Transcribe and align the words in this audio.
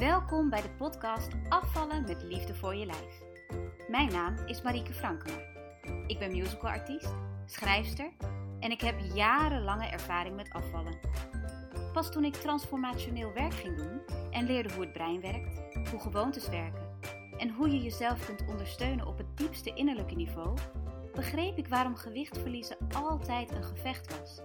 Welkom 0.00 0.50
bij 0.50 0.62
de 0.62 0.70
podcast 0.70 1.28
Afvallen 1.48 2.02
met 2.02 2.22
liefde 2.22 2.54
voor 2.54 2.74
je 2.74 2.86
lijf. 2.86 3.22
Mijn 3.88 4.12
naam 4.12 4.36
is 4.46 4.62
Marieke 4.62 4.92
Frankema. 4.92 5.38
Ik 6.06 6.18
ben 6.18 6.30
musicalartiest, 6.30 7.14
schrijfster 7.46 8.12
en 8.60 8.70
ik 8.70 8.80
heb 8.80 8.98
jarenlange 9.14 9.86
ervaring 9.86 10.36
met 10.36 10.50
afvallen. 10.52 10.98
Pas 11.92 12.10
toen 12.10 12.24
ik 12.24 12.34
transformationeel 12.34 13.32
werk 13.32 13.54
ging 13.54 13.76
doen 13.76 14.00
en 14.30 14.46
leerde 14.46 14.72
hoe 14.74 14.82
het 14.82 14.92
brein 14.92 15.20
werkt, 15.20 15.60
hoe 15.90 16.00
gewoontes 16.00 16.48
werken 16.48 16.88
en 17.38 17.50
hoe 17.50 17.70
je 17.70 17.82
jezelf 17.82 18.26
kunt 18.26 18.44
ondersteunen 18.48 19.06
op 19.06 19.18
het 19.18 19.36
diepste 19.36 19.74
innerlijke 19.74 20.14
niveau, 20.14 20.58
begreep 21.14 21.58
ik 21.58 21.68
waarom 21.68 21.96
gewicht 21.96 22.38
verliezen 22.38 22.76
altijd 22.94 23.50
een 23.50 23.64
gevecht 23.64 24.18
was. 24.18 24.40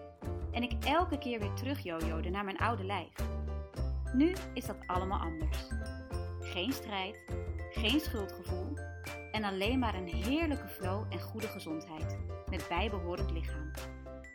En 0.52 0.63
ik 0.63 0.84
elke 0.84 1.17
keer 1.17 1.40
weer 1.40 1.53
terug 1.53 1.80
jojode 1.80 2.30
naar 2.30 2.45
mijn 2.45 2.58
oude 2.58 2.84
lijf. 2.84 3.34
Nu 4.16 4.34
is 4.54 4.66
dat 4.66 4.78
allemaal 4.86 5.20
anders. 5.20 5.68
Geen 6.40 6.72
strijd, 6.72 7.26
geen 7.72 8.00
schuldgevoel 8.00 8.78
en 9.32 9.44
alleen 9.44 9.80
maar 9.80 9.96
een 9.96 10.08
heerlijke 10.08 10.68
flow 10.68 11.14
en 11.14 11.22
goede 11.22 11.48
gezondheid 11.48 12.18
met 12.50 12.66
bijbehorend 12.70 13.32
lichaam. 13.32 13.72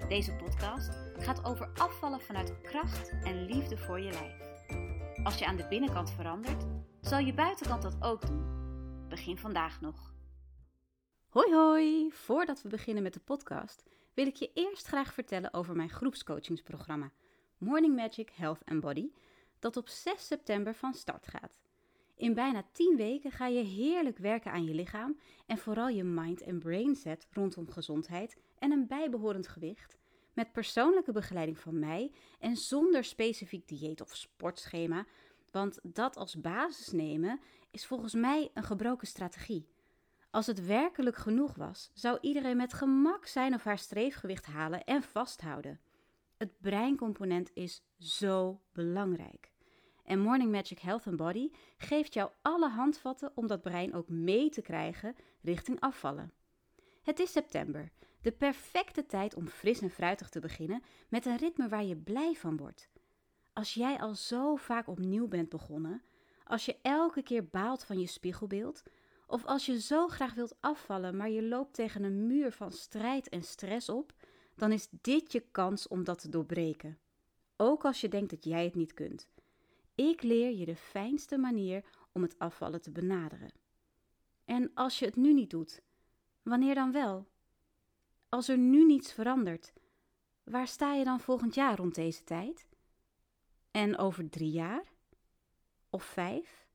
Deze 0.09 0.33
podcast 0.33 0.99
gaat 1.19 1.45
over 1.45 1.71
afvallen 1.75 2.21
vanuit 2.21 2.61
kracht 2.61 3.11
en 3.25 3.45
liefde 3.45 3.77
voor 3.77 4.01
je 4.01 4.11
lijf. 4.11 4.35
Als 5.25 5.39
je 5.39 5.47
aan 5.47 5.57
de 5.57 5.67
binnenkant 5.69 6.11
verandert, 6.11 6.67
zal 7.01 7.19
je 7.19 7.35
buitenkant 7.35 7.83
dat 7.83 7.97
ook 8.01 8.27
doen. 8.27 8.45
Begin 9.09 9.39
vandaag 9.39 9.81
nog. 9.81 10.15
Hoi 11.29 11.55
hoi! 11.55 12.11
Voordat 12.13 12.63
we 12.63 12.69
beginnen 12.69 13.03
met 13.03 13.15
de 13.15 13.21
podcast 13.21 13.85
wil 14.15 14.27
ik 14.27 14.37
je 14.37 14.51
eerst 14.55 14.87
graag 14.87 15.15
vertellen 15.15 15.55
over 15.55 15.77
mijn 15.77 15.91
groepscoachingsprogramma 15.91 17.13
Morning 17.59 17.97
Magic 17.97 18.31
Health 18.35 18.65
and 18.65 18.81
Body, 18.81 19.11
dat 19.61 19.77
op 19.77 19.89
6 19.89 20.27
september 20.27 20.75
van 20.75 20.95
start 20.95 21.27
gaat. 21.27 21.59
In 22.15 22.35
bijna 22.35 22.65
10 22.73 22.97
weken 22.97 23.31
ga 23.31 23.47
je 23.47 23.63
heerlijk 23.63 24.19
werken 24.19 24.53
aan 24.53 24.65
je 24.65 24.75
lichaam 24.75 25.19
en 25.47 25.59
vooral 25.59 25.89
je 25.89 26.05
mind 26.05 26.41
en 26.43 26.59
brain 26.59 26.97
set 26.97 27.27
rondom 27.31 27.71
gezondheid 27.71 28.37
en 28.59 28.71
een 28.71 28.87
bijbehorend 28.87 29.49
gewicht, 29.49 29.99
met 30.33 30.53
persoonlijke 30.53 31.13
begeleiding 31.13 31.59
van 31.59 31.79
mij 31.79 32.13
en 32.39 32.57
zonder 32.57 33.05
specifiek 33.05 33.69
dieet 33.69 34.01
of 34.01 34.17
sportschema, 34.17 35.07
want 35.51 35.79
dat 35.83 36.17
als 36.17 36.41
basis 36.41 36.93
nemen 36.93 37.41
is 37.71 37.87
volgens 37.87 38.15
mij 38.15 38.51
een 38.55 38.63
gebroken 38.63 39.07
strategie. 39.07 39.69
Als 40.31 40.47
het 40.47 40.67
werkelijk 40.67 41.17
genoeg 41.17 41.55
was, 41.55 41.91
zou 41.95 42.19
iedereen 42.21 42.57
met 42.57 42.73
gemak 42.73 43.27
zijn 43.27 43.55
of 43.55 43.65
haar 43.65 43.79
streefgewicht 43.79 44.47
halen 44.47 44.85
en 44.85 45.03
vasthouden. 45.03 45.81
Het 46.41 46.61
breincomponent 46.61 47.51
is 47.55 47.83
zo 47.99 48.61
belangrijk. 48.73 49.53
En 50.05 50.19
Morning 50.19 50.51
Magic 50.51 50.79
Health 50.79 51.07
and 51.07 51.17
Body 51.17 51.51
geeft 51.77 52.15
jou 52.15 52.31
alle 52.43 52.69
handvatten 52.69 53.33
om 53.35 53.47
dat 53.47 53.63
brein 53.63 53.95
ook 53.95 54.09
mee 54.09 54.49
te 54.49 54.63
krijgen 54.63 55.15
richting 55.43 55.81
afvallen. 55.81 56.33
Het 57.03 57.19
is 57.19 57.33
september, 57.33 57.91
de 58.21 58.33
perfecte 58.33 59.07
tijd 59.07 59.35
om 59.35 59.49
fris 59.49 59.81
en 59.81 59.91
fruitig 59.91 60.29
te 60.29 60.41
beginnen 60.41 60.83
met 61.09 61.27
een 61.27 61.37
ritme 61.37 61.69
waar 61.69 61.85
je 61.85 61.97
blij 61.97 62.35
van 62.35 62.57
wordt. 62.57 62.89
Als 63.53 63.75
jij 63.75 63.99
al 63.99 64.15
zo 64.15 64.57
vaak 64.57 64.89
opnieuw 64.89 65.29
bent 65.29 65.49
begonnen, 65.49 66.03
als 66.45 66.65
je 66.65 66.77
elke 66.83 67.23
keer 67.23 67.49
baalt 67.49 67.85
van 67.85 67.99
je 67.99 68.07
spiegelbeeld, 68.07 68.83
of 69.27 69.45
als 69.45 69.67
je 69.67 69.81
zo 69.81 70.09
graag 70.09 70.35
wilt 70.35 70.57
afvallen, 70.61 71.17
maar 71.17 71.31
je 71.31 71.43
loopt 71.43 71.75
tegen 71.75 72.03
een 72.03 72.27
muur 72.27 72.53
van 72.53 72.73
strijd 72.73 73.29
en 73.29 73.43
stress 73.43 73.89
op, 73.89 74.13
dan 74.61 74.73
is 74.73 74.89
dit 75.01 75.33
je 75.33 75.41
kans 75.51 75.89
om 75.89 76.05
dat 76.05 76.19
te 76.19 76.29
doorbreken. 76.29 76.99
Ook 77.57 77.85
als 77.85 78.01
je 78.01 78.09
denkt 78.09 78.31
dat 78.31 78.45
jij 78.45 78.65
het 78.65 78.75
niet 78.75 78.95
kunt. 78.95 79.29
Ik 79.95 80.23
leer 80.23 80.57
je 80.57 80.65
de 80.65 80.77
fijnste 80.77 81.39
manier 81.39 81.85
om 82.13 82.23
het 82.23 82.39
afvallen 82.39 82.81
te 82.81 82.91
benaderen. 82.91 83.53
En 84.45 84.71
als 84.75 84.99
je 84.99 85.05
het 85.05 85.17
nu 85.17 85.33
niet 85.33 85.51
doet, 85.51 85.83
wanneer 86.43 86.75
dan 86.75 86.93
wel? 86.93 87.29
Als 88.29 88.49
er 88.49 88.59
nu 88.59 88.85
niets 88.85 89.13
verandert, 89.13 89.73
waar 90.45 90.67
sta 90.67 90.95
je 90.95 91.05
dan 91.05 91.21
volgend 91.21 91.55
jaar 91.55 91.77
rond 91.77 91.95
deze 91.95 92.25
tijd? 92.25 92.69
En 93.71 93.99
over 93.99 94.31
drie 94.31 94.51
jaar? 94.51 94.85
Of 95.91 96.05
vijf? 96.05 96.67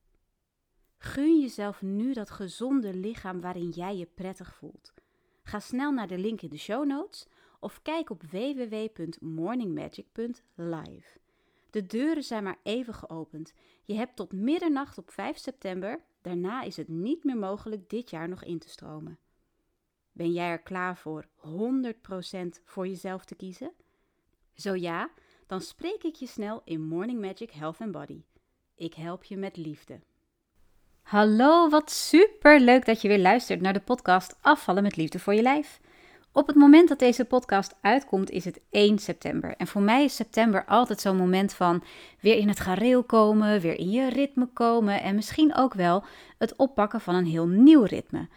Gun 0.98 1.40
jezelf 1.40 1.82
nu 1.82 2.14
dat 2.14 2.30
gezonde 2.30 2.94
lichaam 2.94 3.42
waarin 3.42 3.70
jij 3.70 3.98
je 3.98 4.06
prettig 4.06 4.56
voelt. 4.56 4.94
Ga 5.44 5.60
snel 5.60 5.92
naar 5.92 6.08
de 6.08 6.18
link 6.18 6.42
in 6.42 6.50
de 6.50 6.58
show 6.58 6.86
notes 6.86 7.28
of 7.66 7.82
kijk 7.82 8.10
op 8.10 8.24
www.morningmagic.live. 8.24 11.20
De 11.70 11.86
deuren 11.86 12.24
zijn 12.24 12.44
maar 12.44 12.60
even 12.64 12.94
geopend. 12.94 13.54
Je 13.84 13.94
hebt 13.94 14.16
tot 14.16 14.34
middernacht 14.34 14.98
op 14.98 15.12
5 15.12 15.38
september. 15.38 16.00
Daarna 16.22 16.62
is 16.62 16.78
het 16.78 16.88
niet 16.88 17.24
meer 17.24 17.38
mogelijk 17.38 17.90
dit 17.90 18.10
jaar 18.10 18.30
nog 18.30 18.44
in 18.44 18.60
te 18.60 18.70
stromen. 18.70 19.20
Ben 20.12 20.32
jij 20.32 20.50
er 20.50 20.62
klaar 20.62 20.98
voor 20.98 21.26
100% 21.26 21.28
voor 22.64 22.88
jezelf 22.88 23.26
te 23.26 23.36
kiezen? 23.36 23.72
Zo 24.54 24.76
ja, 24.76 25.10
dan 25.48 25.62
spreek 25.62 26.04
ik 26.04 26.16
je 26.16 26.28
snel 26.28 26.62
in 26.66 26.82
Morning 26.82 27.22
Magic 27.22 27.52
Health 27.52 27.82
and 27.82 27.92
Body. 27.92 28.24
Ik 28.76 28.94
help 28.94 29.24
je 29.24 29.38
met 29.38 29.58
liefde. 29.58 30.00
Hallo, 31.02 31.70
wat 31.70 31.92
super 31.92 32.60
leuk 32.60 32.86
dat 32.86 33.02
je 33.02 33.08
weer 33.08 33.20
luistert 33.20 33.62
naar 33.62 33.74
de 33.74 33.82
podcast 33.82 34.38
Afvallen 34.42 34.84
met 34.84 34.96
Liefde 34.96 35.20
voor 35.20 35.34
je 35.34 35.42
lijf. 35.42 35.80
Op 36.36 36.48
het 36.48 36.56
moment 36.56 36.90
dat 36.90 37.00
deze 37.00 37.26
podcast 37.26 37.76
uitkomt 37.82 38.30
is 38.30 38.46
het 38.46 38.60
1 38.70 39.00
september. 39.00 39.56
En 39.58 39.68
voor 39.68 39.82
mij 39.82 40.04
is 40.04 40.16
september 40.16 40.66
altijd 40.66 41.02
zo'n 41.02 41.18
moment 41.18 41.54
van 41.54 41.84
weer 42.20 42.38
in 42.38 42.48
het 42.48 42.60
gareel 42.60 43.04
komen, 43.04 43.62
weer 43.62 43.80
in 43.80 43.90
je 43.90 44.10
ritme 44.10 44.48
komen 44.54 45.02
en 45.02 45.16
misschien 45.16 45.56
ook 45.56 45.74
wel 45.74 46.04
het 46.38 46.56
oppakken 46.56 47.02
van 47.02 47.16
een 47.16 47.26
heel 47.26 47.48
nieuw 47.48 47.84
ritme. 47.84 48.28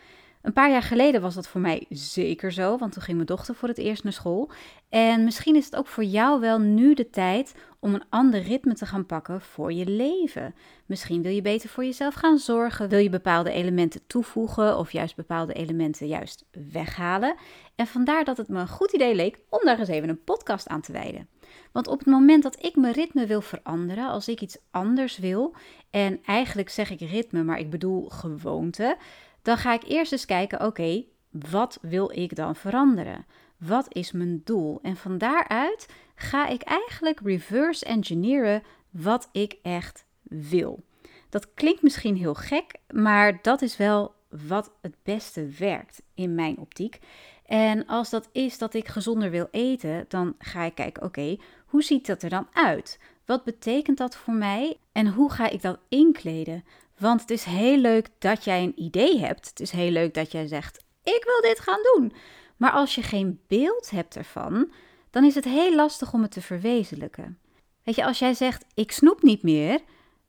Een 0.49 0.55
paar 0.55 0.71
jaar 0.71 0.83
geleden 0.83 1.21
was 1.21 1.35
dat 1.35 1.49
voor 1.49 1.61
mij 1.61 1.87
zeker 1.89 2.53
zo, 2.53 2.77
want 2.77 2.93
toen 2.93 3.03
ging 3.03 3.17
mijn 3.17 3.29
dochter 3.29 3.55
voor 3.55 3.69
het 3.69 3.79
eerst 3.79 4.05
naar 4.05 4.13
school. 4.13 4.51
En 4.89 5.25
misschien 5.25 5.57
is 5.57 5.65
het 5.65 5.77
ook 5.77 5.87
voor 5.87 6.05
jou 6.05 6.41
wel 6.41 6.59
nu 6.59 6.95
de 6.95 7.11
tijd 7.11 7.55
om 7.81 7.95
een 7.95 8.05
ander 8.09 8.43
ritme 8.43 8.75
te 8.75 8.87
gaan 8.87 9.07
pakken 9.07 9.41
voor 9.41 9.73
je 9.73 9.87
leven. 9.87 10.55
Misschien 10.87 11.23
wil 11.23 11.33
je 11.33 11.43
beter 11.43 11.69
voor 11.69 11.85
jezelf 11.85 12.15
gaan 12.15 12.39
zorgen, 12.39 12.89
wil 12.89 12.99
je 12.99 13.11
bepaalde 13.11 13.51
elementen 13.51 14.01
toevoegen 14.07 14.79
of 14.79 14.93
juist 14.93 15.17
bepaalde 15.17 15.53
elementen 15.53 16.07
juist 16.07 16.45
weghalen. 16.73 17.37
En 17.75 17.87
vandaar 17.87 18.25
dat 18.25 18.37
het 18.37 18.49
me 18.49 18.61
een 18.61 18.69
goed 18.69 18.93
idee 18.93 19.15
leek 19.15 19.39
om 19.49 19.61
daar 19.65 19.79
eens 19.79 19.89
even 19.89 20.09
een 20.09 20.25
podcast 20.25 20.69
aan 20.69 20.81
te 20.81 20.93
wijden. 20.93 21.29
Want 21.73 21.87
op 21.87 21.99
het 21.99 22.09
moment 22.09 22.43
dat 22.43 22.65
ik 22.65 22.77
mijn 22.77 22.95
ritme 22.95 23.27
wil 23.27 23.41
veranderen, 23.41 24.09
als 24.09 24.29
ik 24.29 24.41
iets 24.41 24.59
anders 24.71 25.19
wil, 25.19 25.55
en 25.91 26.21
eigenlijk 26.25 26.69
zeg 26.69 26.91
ik 26.91 27.01
ritme, 27.01 27.43
maar 27.43 27.59
ik 27.59 27.71
bedoel 27.71 28.09
gewoonte, 28.09 28.97
dan 29.43 29.57
ga 29.57 29.73
ik 29.73 29.83
eerst 29.87 30.13
eens 30.13 30.25
kijken, 30.25 30.67
oké, 30.67 31.05
wat 31.31 31.79
wil 31.83 32.11
ik 32.19 32.37
dan 32.37 32.57
veranderen? 32.57 33.27
Wat 33.57 33.95
is 33.95 34.13
mijn 34.13 34.41
doel? 34.45 34.79
En 34.83 34.97
van 34.97 35.19
daaruit 35.19 35.89
ga 36.15 36.47
ik 36.47 36.63
eigenlijk 36.63 37.21
reverse 37.21 37.85
engineeren 37.85 38.63
wat 38.91 39.29
ik 39.33 39.57
echt 39.63 40.05
wil. 40.23 40.83
Dat 41.29 41.55
klinkt 41.55 41.83
misschien 41.83 42.17
heel 42.17 42.35
gek, 42.35 42.75
maar 42.93 43.39
dat 43.43 43.63
is 43.63 43.77
wel 43.77 44.15
wat 44.47 44.73
het 44.81 44.95
beste 45.03 45.49
werkt 45.59 46.03
in 46.15 46.35
mijn 46.35 46.59
optiek. 46.59 46.99
En 47.45 47.87
als 47.87 48.11
dat 48.11 48.29
is 48.33 48.59
dat 48.59 48.75
ik 48.75 48.89
gezonder 48.89 49.31
wil 49.31 49.49
eten, 49.51 50.05
dan 50.09 50.35
ga 50.39 50.63
ik 50.63 50.75
kijken: 50.75 51.03
oké, 51.03 51.37
hoe 51.67 51.83
ziet 51.83 52.07
dat 52.07 52.23
er 52.23 52.31
dan 52.31 52.49
uit? 52.53 53.01
Wat 53.25 53.45
betekent 53.45 53.99
dat 53.99 54.17
voor 54.17 54.35
mij 54.35 54.77
en 54.93 55.09
hoe 55.09 55.31
ga 55.31 55.49
ik 55.49 55.63
dat 55.63 55.79
inkleden? 55.89 56.65
Want 56.99 57.21
het 57.21 57.31
is 57.31 57.45
heel 57.45 57.79
leuk 57.79 58.09
dat 58.19 58.45
jij 58.45 58.63
een 58.63 58.81
idee 58.83 59.19
hebt. 59.19 59.49
Het 59.49 59.61
is 59.61 59.71
heel 59.71 59.91
leuk 59.91 60.15
dat 60.15 60.33
jij 60.33 60.47
zegt: 60.47 60.85
Ik 61.03 61.23
wil 61.25 61.51
dit 61.51 61.61
gaan 61.61 61.81
doen. 61.95 62.13
Maar 62.57 62.71
als 62.71 62.95
je 62.95 63.03
geen 63.03 63.41
beeld 63.47 63.91
hebt 63.91 64.17
ervan, 64.17 64.73
dan 65.11 65.25
is 65.25 65.35
het 65.35 65.45
heel 65.45 65.75
lastig 65.75 66.13
om 66.13 66.23
het 66.23 66.31
te 66.31 66.41
verwezenlijken. 66.41 67.39
Weet 67.83 67.95
je, 67.95 68.05
als 68.05 68.19
jij 68.19 68.35
zegt: 68.35 68.65
Ik 68.75 68.93
snoep 68.93 69.23
niet 69.23 69.43
meer, 69.43 69.81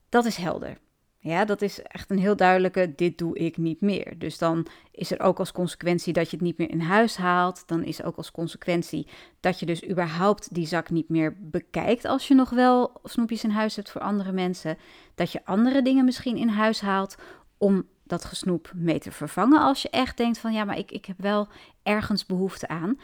dat 0.08 0.24
is 0.24 0.36
helder. 0.36 0.78
Ja, 1.22 1.44
dat 1.44 1.62
is 1.62 1.82
echt 1.82 2.10
een 2.10 2.18
heel 2.18 2.36
duidelijke, 2.36 2.92
dit 2.96 3.18
doe 3.18 3.38
ik 3.38 3.56
niet 3.56 3.80
meer. 3.80 4.18
Dus 4.18 4.38
dan 4.38 4.66
is 4.90 5.10
er 5.10 5.20
ook 5.20 5.38
als 5.38 5.52
consequentie 5.52 6.12
dat 6.12 6.30
je 6.30 6.36
het 6.36 6.44
niet 6.44 6.58
meer 6.58 6.70
in 6.70 6.80
huis 6.80 7.16
haalt. 7.16 7.62
Dan 7.66 7.84
is 7.84 7.98
er 7.98 8.04
ook 8.06 8.16
als 8.16 8.30
consequentie 8.30 9.06
dat 9.40 9.60
je 9.60 9.66
dus 9.66 9.88
überhaupt 9.88 10.54
die 10.54 10.66
zak 10.66 10.90
niet 10.90 11.08
meer 11.08 11.36
bekijkt 11.38 12.04
als 12.04 12.28
je 12.28 12.34
nog 12.34 12.50
wel 12.50 13.00
snoepjes 13.04 13.44
in 13.44 13.50
huis 13.50 13.76
hebt 13.76 13.90
voor 13.90 14.00
andere 14.00 14.32
mensen. 14.32 14.78
Dat 15.14 15.32
je 15.32 15.44
andere 15.44 15.82
dingen 15.82 16.04
misschien 16.04 16.36
in 16.36 16.48
huis 16.48 16.80
haalt 16.80 17.16
om 17.58 17.86
dat 18.04 18.24
gesnoep 18.24 18.72
mee 18.74 18.98
te 18.98 19.12
vervangen 19.12 19.60
als 19.60 19.82
je 19.82 19.90
echt 19.90 20.16
denkt 20.16 20.38
van 20.38 20.52
ja, 20.52 20.64
maar 20.64 20.78
ik, 20.78 20.90
ik 20.90 21.04
heb 21.04 21.18
wel 21.18 21.48
ergens 21.82 22.26
behoefte 22.26 22.68
aan. 22.68 22.98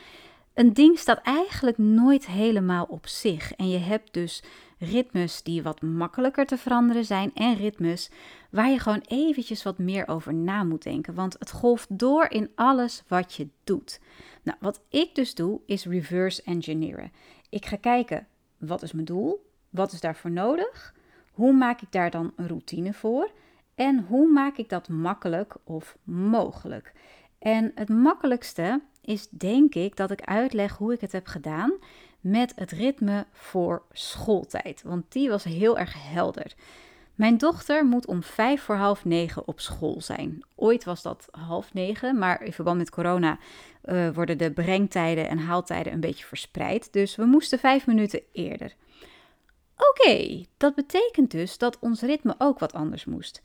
Een 0.57 0.73
ding 0.73 0.99
staat 0.99 1.21
eigenlijk 1.23 1.79
nooit 1.79 2.27
helemaal 2.27 2.85
op 2.85 3.07
zich. 3.07 3.53
En 3.53 3.69
je 3.69 3.79
hebt 3.79 4.13
dus 4.15 4.43
ritmes 4.79 5.43
die 5.43 5.63
wat 5.63 5.83
makkelijker 5.83 6.47
te 6.47 6.57
veranderen 6.57 7.05
zijn 7.05 7.31
en 7.35 7.55
ritmes 7.55 8.11
waar 8.51 8.71
je 8.71 8.79
gewoon 8.79 9.05
eventjes 9.07 9.63
wat 9.63 9.79
meer 9.79 10.09
over 10.09 10.35
na 10.35 10.65
moet 10.65 10.83
denken. 10.83 11.15
Want 11.15 11.37
het 11.39 11.51
golft 11.51 11.99
door 11.99 12.31
in 12.31 12.51
alles 12.55 13.03
wat 13.09 13.35
je 13.35 13.49
doet. 13.65 14.01
Nou, 14.43 14.59
wat 14.61 14.81
ik 14.89 15.15
dus 15.15 15.35
doe 15.35 15.61
is 15.67 15.85
reverse 15.85 16.43
engineeren. 16.43 17.13
Ik 17.49 17.67
ga 17.67 17.77
kijken, 17.77 18.27
wat 18.59 18.83
is 18.83 18.93
mijn 18.93 19.05
doel? 19.05 19.51
Wat 19.71 19.93
is 19.93 20.01
daarvoor 20.01 20.31
nodig? 20.31 20.95
Hoe 21.33 21.53
maak 21.53 21.81
ik 21.81 21.93
daar 21.93 22.11
dan 22.11 22.33
een 22.37 22.49
routine 22.49 22.93
voor? 22.93 23.31
En 23.75 24.05
hoe 24.09 24.33
maak 24.33 24.57
ik 24.57 24.69
dat 24.69 24.89
makkelijk 24.89 25.57
of 25.65 25.97
mogelijk? 26.03 26.93
En 27.39 27.73
het 27.75 27.89
makkelijkste 27.89 28.81
is 29.07 29.29
denk 29.31 29.75
ik 29.75 29.97
dat 29.97 30.11
ik 30.11 30.21
uitleg 30.21 30.77
hoe 30.77 30.93
ik 30.93 31.01
het 31.01 31.13
heb 31.13 31.27
gedaan 31.27 31.73
met 32.21 32.53
het 32.57 32.71
ritme 32.71 33.27
voor 33.33 33.83
schooltijd. 33.93 34.83
Want 34.83 35.13
die 35.13 35.29
was 35.29 35.45
heel 35.45 35.79
erg 35.79 35.95
helder. 35.97 36.55
Mijn 37.15 37.39
dochter 37.39 37.87
moet 37.87 38.07
om 38.07 38.23
vijf 38.23 38.63
voor 38.63 38.75
half 38.75 39.05
negen 39.05 39.49
op 39.49 39.61
school 39.61 40.01
zijn. 40.01 40.45
Ooit 40.55 40.85
was 40.85 41.03
dat 41.03 41.29
half 41.31 41.75
negen, 41.75 42.19
maar 42.19 42.43
in 42.43 42.53
verband 42.53 42.79
met 42.79 42.91
corona 42.91 43.39
uh, 43.85 44.11
worden 44.11 44.39
de 44.39 44.53
brengtijden 44.53 45.29
en 45.29 45.39
haaltijden 45.39 45.93
een 45.93 46.01
beetje 46.01 46.25
verspreid. 46.25 46.93
Dus 46.93 47.17
we 47.17 47.25
moesten 47.25 47.59
vijf 47.59 47.87
minuten 47.87 48.23
eerder. 48.33 48.75
Oké, 49.77 50.45
dat 50.57 50.75
betekent 50.75 51.31
dus 51.31 51.59
dat 51.59 51.79
ons 51.79 52.01
ritme 52.01 52.35
ook 52.39 52.59
wat 52.59 52.73
anders 52.73 53.05
moest. 53.05 53.43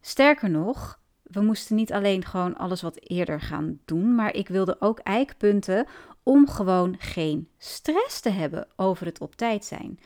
Sterker 0.00 0.50
nog, 0.50 0.98
we 1.24 1.40
moesten 1.40 1.76
niet 1.76 1.92
alleen 1.92 2.24
gewoon 2.24 2.56
alles 2.56 2.82
wat 2.82 2.98
eerder 3.00 3.40
gaan 3.40 3.78
doen, 3.84 4.14
maar 4.14 4.34
ik 4.34 4.48
wilde 4.48 4.76
ook 4.80 4.98
eikpunten 4.98 5.86
om 6.22 6.48
gewoon 6.48 6.94
geen 6.98 7.48
stress 7.58 8.20
te 8.20 8.30
hebben 8.30 8.66
over 8.76 9.06
het 9.06 9.20
op 9.20 9.34
tijd 9.34 9.64
zijn. 9.64 9.98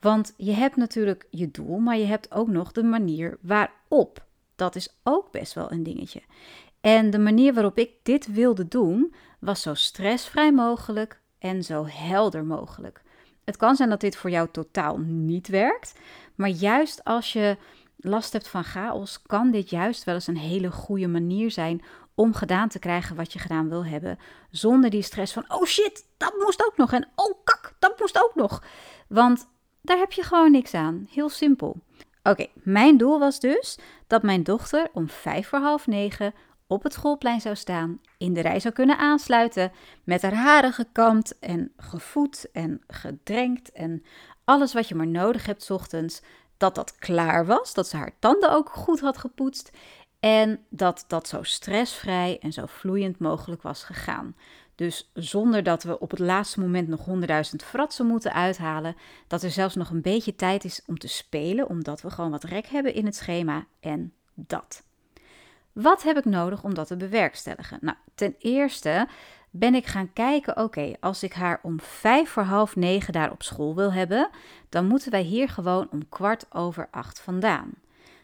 Want 0.00 0.34
je 0.36 0.52
hebt 0.52 0.76
natuurlijk 0.76 1.26
je 1.30 1.50
doel, 1.50 1.78
maar 1.78 1.96
je 1.96 2.04
hebt 2.04 2.32
ook 2.32 2.48
nog 2.48 2.72
de 2.72 2.82
manier 2.82 3.38
waarop. 3.40 4.26
Dat 4.56 4.76
is 4.76 4.98
ook 5.02 5.30
best 5.30 5.52
wel 5.52 5.72
een 5.72 5.82
dingetje. 5.82 6.22
En 6.80 7.10
de 7.10 7.18
manier 7.18 7.54
waarop 7.54 7.78
ik 7.78 7.90
dit 8.02 8.32
wilde 8.32 8.68
doen, 8.68 9.14
was 9.40 9.62
zo 9.62 9.74
stressvrij 9.74 10.52
mogelijk 10.52 11.20
en 11.38 11.62
zo 11.62 11.86
helder 11.86 12.44
mogelijk. 12.44 13.02
Het 13.44 13.56
kan 13.56 13.76
zijn 13.76 13.88
dat 13.88 14.00
dit 14.00 14.16
voor 14.16 14.30
jou 14.30 14.48
totaal 14.52 14.98
niet 14.98 15.48
werkt, 15.48 15.98
maar 16.34 16.48
juist 16.48 17.04
als 17.04 17.32
je 17.32 17.56
last 17.96 18.32
hebt 18.32 18.48
van 18.48 18.64
chaos, 18.64 19.22
kan 19.22 19.50
dit 19.50 19.70
juist 19.70 20.04
wel 20.04 20.14
eens 20.14 20.26
een 20.26 20.36
hele 20.36 20.70
goede 20.70 21.08
manier 21.08 21.50
zijn 21.50 21.82
om 22.14 22.34
gedaan 22.34 22.68
te 22.68 22.78
krijgen 22.78 23.16
wat 23.16 23.32
je 23.32 23.38
gedaan 23.38 23.68
wil 23.68 23.84
hebben, 23.84 24.18
zonder 24.50 24.90
die 24.90 25.02
stress 25.02 25.32
van 25.32 25.44
oh 25.48 25.64
shit, 25.64 26.06
dat 26.16 26.34
moest 26.38 26.66
ook 26.66 26.76
nog 26.76 26.92
en 26.92 27.08
oh 27.14 27.44
kak, 27.44 27.74
dat 27.78 27.98
moest 27.98 28.22
ook 28.22 28.34
nog. 28.34 28.62
Want 29.08 29.46
daar 29.82 29.98
heb 29.98 30.12
je 30.12 30.22
gewoon 30.22 30.50
niks 30.50 30.74
aan. 30.74 31.06
Heel 31.10 31.28
simpel. 31.28 31.76
Oké, 32.22 32.46
mijn 32.54 32.96
doel 32.96 33.18
was 33.18 33.40
dus 33.40 33.78
dat 34.06 34.22
mijn 34.22 34.42
dochter 34.42 34.88
om 34.92 35.08
vijf 35.08 35.48
voor 35.48 35.58
half 35.58 35.86
negen 35.86 36.34
op 36.66 36.82
het 36.82 36.92
schoolplein 36.92 37.40
zou 37.40 37.56
staan, 37.56 38.00
in 38.18 38.32
de 38.32 38.40
rij 38.40 38.60
zou 38.60 38.74
kunnen 38.74 38.98
aansluiten, 38.98 39.72
met 40.04 40.22
haar 40.22 40.34
haren 40.34 40.72
gekamd 40.72 41.38
en 41.38 41.72
gevoed 41.76 42.50
en 42.52 42.80
gedrenkt 42.86 43.72
en 43.72 44.04
alles 44.44 44.72
wat 44.72 44.88
je 44.88 44.94
maar 44.94 45.06
nodig 45.06 45.46
hebt 45.46 45.70
ochtends, 45.70 46.22
dat 46.64 46.74
dat 46.74 46.98
klaar 46.98 47.46
was, 47.46 47.74
dat 47.74 47.88
ze 47.88 47.96
haar 47.96 48.16
tanden 48.18 48.52
ook 48.52 48.70
goed 48.70 49.00
had 49.00 49.18
gepoetst 49.18 49.70
en 50.20 50.64
dat 50.68 51.04
dat 51.06 51.28
zo 51.28 51.42
stressvrij 51.42 52.38
en 52.40 52.52
zo 52.52 52.66
vloeiend 52.66 53.18
mogelijk 53.18 53.62
was 53.62 53.84
gegaan. 53.84 54.36
Dus 54.74 55.10
zonder 55.14 55.62
dat 55.62 55.82
we 55.82 55.98
op 55.98 56.10
het 56.10 56.18
laatste 56.18 56.60
moment 56.60 56.88
nog 56.88 57.04
honderdduizend 57.04 57.62
fratsen 57.62 58.06
moeten 58.06 58.32
uithalen. 58.32 58.96
Dat 59.26 59.42
er 59.42 59.50
zelfs 59.50 59.74
nog 59.74 59.90
een 59.90 60.02
beetje 60.02 60.34
tijd 60.34 60.64
is 60.64 60.82
om 60.86 60.98
te 60.98 61.08
spelen, 61.08 61.68
omdat 61.68 62.00
we 62.00 62.10
gewoon 62.10 62.30
wat 62.30 62.44
rek 62.44 62.66
hebben 62.66 62.94
in 62.94 63.04
het 63.04 63.16
schema 63.16 63.66
en 63.80 64.12
dat. 64.34 64.82
Wat 65.72 66.02
heb 66.02 66.16
ik 66.16 66.24
nodig 66.24 66.64
om 66.64 66.74
dat 66.74 66.86
te 66.86 66.96
bewerkstelligen? 66.96 67.78
Nou, 67.80 67.96
ten 68.14 68.34
eerste 68.38 69.08
ben 69.56 69.74
ik 69.74 69.86
gaan 69.86 70.12
kijken, 70.12 70.56
oké, 70.56 70.92
als 71.00 71.22
ik 71.22 71.32
haar 71.32 71.60
om 71.62 71.80
vijf 71.80 72.28
voor 72.30 72.42
half 72.42 72.76
negen 72.76 73.12
daar 73.12 73.30
op 73.30 73.42
school 73.42 73.74
wil 73.74 73.92
hebben, 73.92 74.30
dan 74.68 74.86
moeten 74.86 75.10
wij 75.10 75.22
hier 75.22 75.48
gewoon 75.48 75.88
om 75.90 76.08
kwart 76.08 76.46
over 76.54 76.88
acht 76.90 77.20
vandaan. 77.20 77.70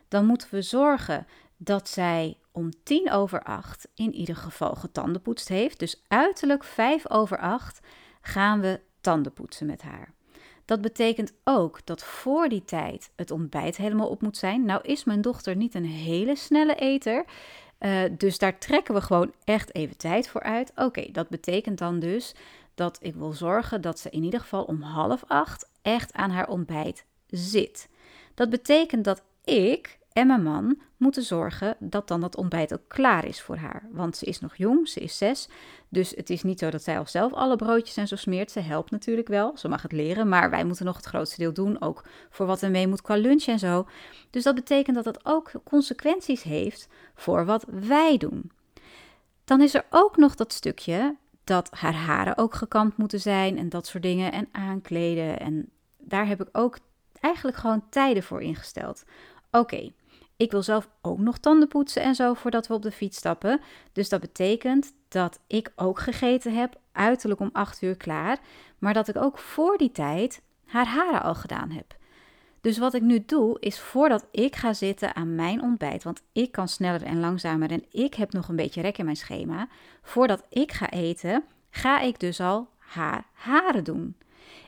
Dan 0.08 0.26
moeten 0.26 0.48
we 0.50 0.62
zorgen 0.62 1.26
dat 1.56 1.88
zij 1.88 2.36
om 2.52 2.70
tien 2.82 3.10
over 3.10 3.42
acht 3.42 3.88
in 3.94 4.14
ieder 4.14 4.36
geval 4.36 4.74
getandenpoetst 4.74 5.48
heeft. 5.48 5.78
Dus 5.78 6.02
uiterlijk 6.08 6.64
vijf 6.64 7.10
over 7.10 7.38
acht 7.38 7.80
gaan 8.20 8.60
we 8.60 8.80
tanden 9.00 9.32
poetsen 9.32 9.66
met 9.66 9.82
haar. 9.82 10.12
Dat 10.64 10.80
betekent 10.80 11.32
ook 11.44 11.86
dat 11.86 12.04
voor 12.04 12.48
die 12.48 12.64
tijd 12.64 13.10
het 13.16 13.30
ontbijt 13.30 13.76
helemaal 13.76 14.08
op 14.08 14.22
moet 14.22 14.36
zijn. 14.36 14.64
Nou 14.64 14.80
is 14.82 15.04
mijn 15.04 15.20
dochter 15.20 15.56
niet 15.56 15.74
een 15.74 15.86
hele 15.86 16.36
snelle 16.36 16.74
eter. 16.74 17.24
Uh, 17.80 18.02
dus 18.10 18.38
daar 18.38 18.58
trekken 18.58 18.94
we 18.94 19.00
gewoon 19.00 19.32
echt 19.44 19.74
even 19.74 19.96
tijd 19.96 20.28
voor 20.28 20.42
uit. 20.42 20.72
Oké, 20.76 21.10
dat 21.12 21.28
betekent 21.28 21.78
dan 21.78 21.98
dus 21.98 22.34
dat 22.74 22.98
ik 23.02 23.14
wil 23.14 23.32
zorgen 23.32 23.80
dat 23.80 23.98
ze 23.98 24.10
in 24.10 24.22
ieder 24.22 24.40
geval 24.40 24.64
om 24.64 24.82
half 24.82 25.24
acht 25.26 25.68
echt 25.82 26.12
aan 26.12 26.30
haar 26.30 26.48
ontbijt 26.48 27.04
zit. 27.26 27.88
Dat 28.34 28.50
betekent 28.50 29.04
dat 29.04 29.22
ik 29.44 29.98
en 30.12 30.26
mijn 30.26 30.42
man 30.42 30.80
moeten 30.96 31.22
zorgen 31.22 31.76
dat 31.78 32.08
dan 32.08 32.20
dat 32.20 32.36
ontbijt 32.36 32.72
ook 32.72 32.88
klaar 32.88 33.24
is 33.24 33.40
voor 33.40 33.56
haar. 33.56 33.88
Want 33.90 34.16
ze 34.16 34.24
is 34.24 34.40
nog 34.40 34.56
jong, 34.56 34.88
ze 34.88 35.00
is 35.00 35.18
zes. 35.18 35.48
Dus 35.88 36.10
het 36.16 36.30
is 36.30 36.42
niet 36.42 36.58
zo 36.58 36.70
dat 36.70 36.82
zij 36.82 36.98
al 36.98 37.06
zelf 37.06 37.32
alle 37.32 37.56
broodjes 37.56 37.96
en 37.96 38.08
zo 38.08 38.16
smeert. 38.16 38.50
Ze 38.50 38.60
helpt 38.60 38.90
natuurlijk 38.90 39.28
wel, 39.28 39.56
ze 39.56 39.68
mag 39.68 39.82
het 39.82 39.92
leren. 39.92 40.28
Maar 40.28 40.50
wij 40.50 40.64
moeten 40.64 40.84
nog 40.84 40.96
het 40.96 41.04
grootste 41.06 41.36
deel 41.36 41.52
doen, 41.52 41.82
ook 41.82 42.04
voor 42.30 42.46
wat 42.46 42.62
er 42.62 42.70
mee 42.70 42.88
moet 42.88 43.02
qua 43.02 43.16
lunch 43.16 43.44
en 43.44 43.58
zo. 43.58 43.86
Dus 44.30 44.42
dat 44.42 44.54
betekent 44.54 44.96
dat 44.96 45.04
dat 45.04 45.26
ook 45.26 45.52
consequenties 45.64 46.42
heeft 46.42 46.88
voor 47.14 47.44
wat 47.44 47.64
wij 47.68 48.16
doen. 48.16 48.50
Dan 49.44 49.60
is 49.60 49.74
er 49.74 49.84
ook 49.90 50.16
nog 50.16 50.34
dat 50.34 50.52
stukje 50.52 51.16
dat 51.44 51.68
haar 51.70 51.94
haren 51.94 52.38
ook 52.38 52.54
gekamd 52.54 52.96
moeten 52.96 53.20
zijn 53.20 53.58
en 53.58 53.68
dat 53.68 53.86
soort 53.86 54.02
dingen 54.02 54.32
en 54.32 54.48
aankleden. 54.52 55.40
En 55.40 55.70
daar 55.98 56.26
heb 56.26 56.40
ik 56.40 56.48
ook 56.52 56.78
eigenlijk 57.20 57.56
gewoon 57.56 57.84
tijden 57.90 58.22
voor 58.22 58.42
ingesteld. 58.42 59.04
Oké, 59.50 59.92
ik 60.40 60.50
wil 60.50 60.62
zelf 60.62 60.88
ook 61.02 61.18
nog 61.18 61.38
tanden 61.38 61.68
poetsen 61.68 62.02
en 62.02 62.14
zo 62.14 62.34
voordat 62.34 62.66
we 62.66 62.74
op 62.74 62.82
de 62.82 62.90
fiets 62.90 63.16
stappen. 63.16 63.60
Dus 63.92 64.08
dat 64.08 64.20
betekent 64.20 64.92
dat 65.08 65.40
ik 65.46 65.72
ook 65.76 65.98
gegeten 65.98 66.54
heb, 66.54 66.80
uiterlijk 66.92 67.40
om 67.40 67.50
8 67.52 67.82
uur 67.82 67.96
klaar. 67.96 68.38
Maar 68.78 68.94
dat 68.94 69.08
ik 69.08 69.16
ook 69.16 69.38
voor 69.38 69.78
die 69.78 69.92
tijd 69.92 70.42
haar 70.66 70.86
haren 70.86 71.22
al 71.22 71.34
gedaan 71.34 71.70
heb. 71.70 71.96
Dus 72.60 72.78
wat 72.78 72.94
ik 72.94 73.02
nu 73.02 73.22
doe, 73.26 73.56
is 73.60 73.80
voordat 73.80 74.26
ik 74.30 74.56
ga 74.56 74.72
zitten 74.72 75.16
aan 75.16 75.34
mijn 75.34 75.62
ontbijt, 75.62 76.02
want 76.02 76.22
ik 76.32 76.52
kan 76.52 76.68
sneller 76.68 77.02
en 77.02 77.20
langzamer 77.20 77.70
en 77.70 77.84
ik 77.90 78.14
heb 78.14 78.32
nog 78.32 78.48
een 78.48 78.56
beetje 78.56 78.80
rek 78.80 78.98
in 78.98 79.04
mijn 79.04 79.16
schema. 79.16 79.68
Voordat 80.02 80.44
ik 80.48 80.72
ga 80.72 80.90
eten, 80.90 81.44
ga 81.70 82.00
ik 82.00 82.20
dus 82.20 82.40
al 82.40 82.68
haar 82.78 83.24
haren 83.32 83.84
doen. 83.84 84.16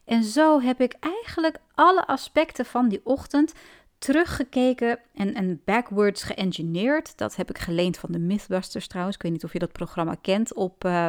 En 0.05 0.25
zo 0.25 0.61
heb 0.61 0.81
ik 0.81 0.97
eigenlijk 1.01 1.59
alle 1.75 2.07
aspecten 2.07 2.65
van 2.65 2.89
die 2.89 3.01
ochtend 3.05 3.55
teruggekeken 4.03 4.99
en, 5.15 5.35
en 5.35 5.61
backwards 5.65 6.23
geëngineerd. 6.23 7.19
Dat 7.19 7.37
heb 7.37 7.51
ik 7.51 7.59
geleend 7.59 7.99
van 7.99 8.13
de 8.13 8.19
Mythbusters 8.19 8.87
trouwens. 8.87 9.17
Ik 9.17 9.23
weet 9.23 9.33
niet 9.33 9.45
of 9.45 9.53
je 9.53 9.59
dat 9.59 9.73
programma 9.73 10.15
kent. 10.21 10.55
Op, 10.55 10.85
uh, 10.85 11.09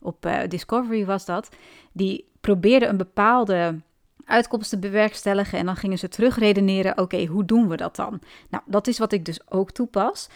op 0.00 0.26
uh, 0.26 0.38
Discovery 0.48 1.06
was 1.06 1.24
dat. 1.24 1.48
Die 1.92 2.28
probeerden 2.40 2.88
een 2.88 2.96
bepaalde 2.96 3.80
uitkomst 4.24 4.70
te 4.70 4.78
bewerkstelligen. 4.78 5.58
En 5.58 5.66
dan 5.66 5.76
gingen 5.76 5.98
ze 5.98 6.08
terugredeneren. 6.08 6.98
Oké, 6.98 7.26
hoe 7.26 7.44
doen 7.44 7.68
we 7.68 7.76
dat 7.76 7.96
dan? 7.96 8.20
Nou, 8.50 8.62
dat 8.66 8.86
is 8.86 8.98
wat 8.98 9.12
ik 9.12 9.24
dus 9.24 9.50
ook 9.50 9.70
toepas. 9.70 10.28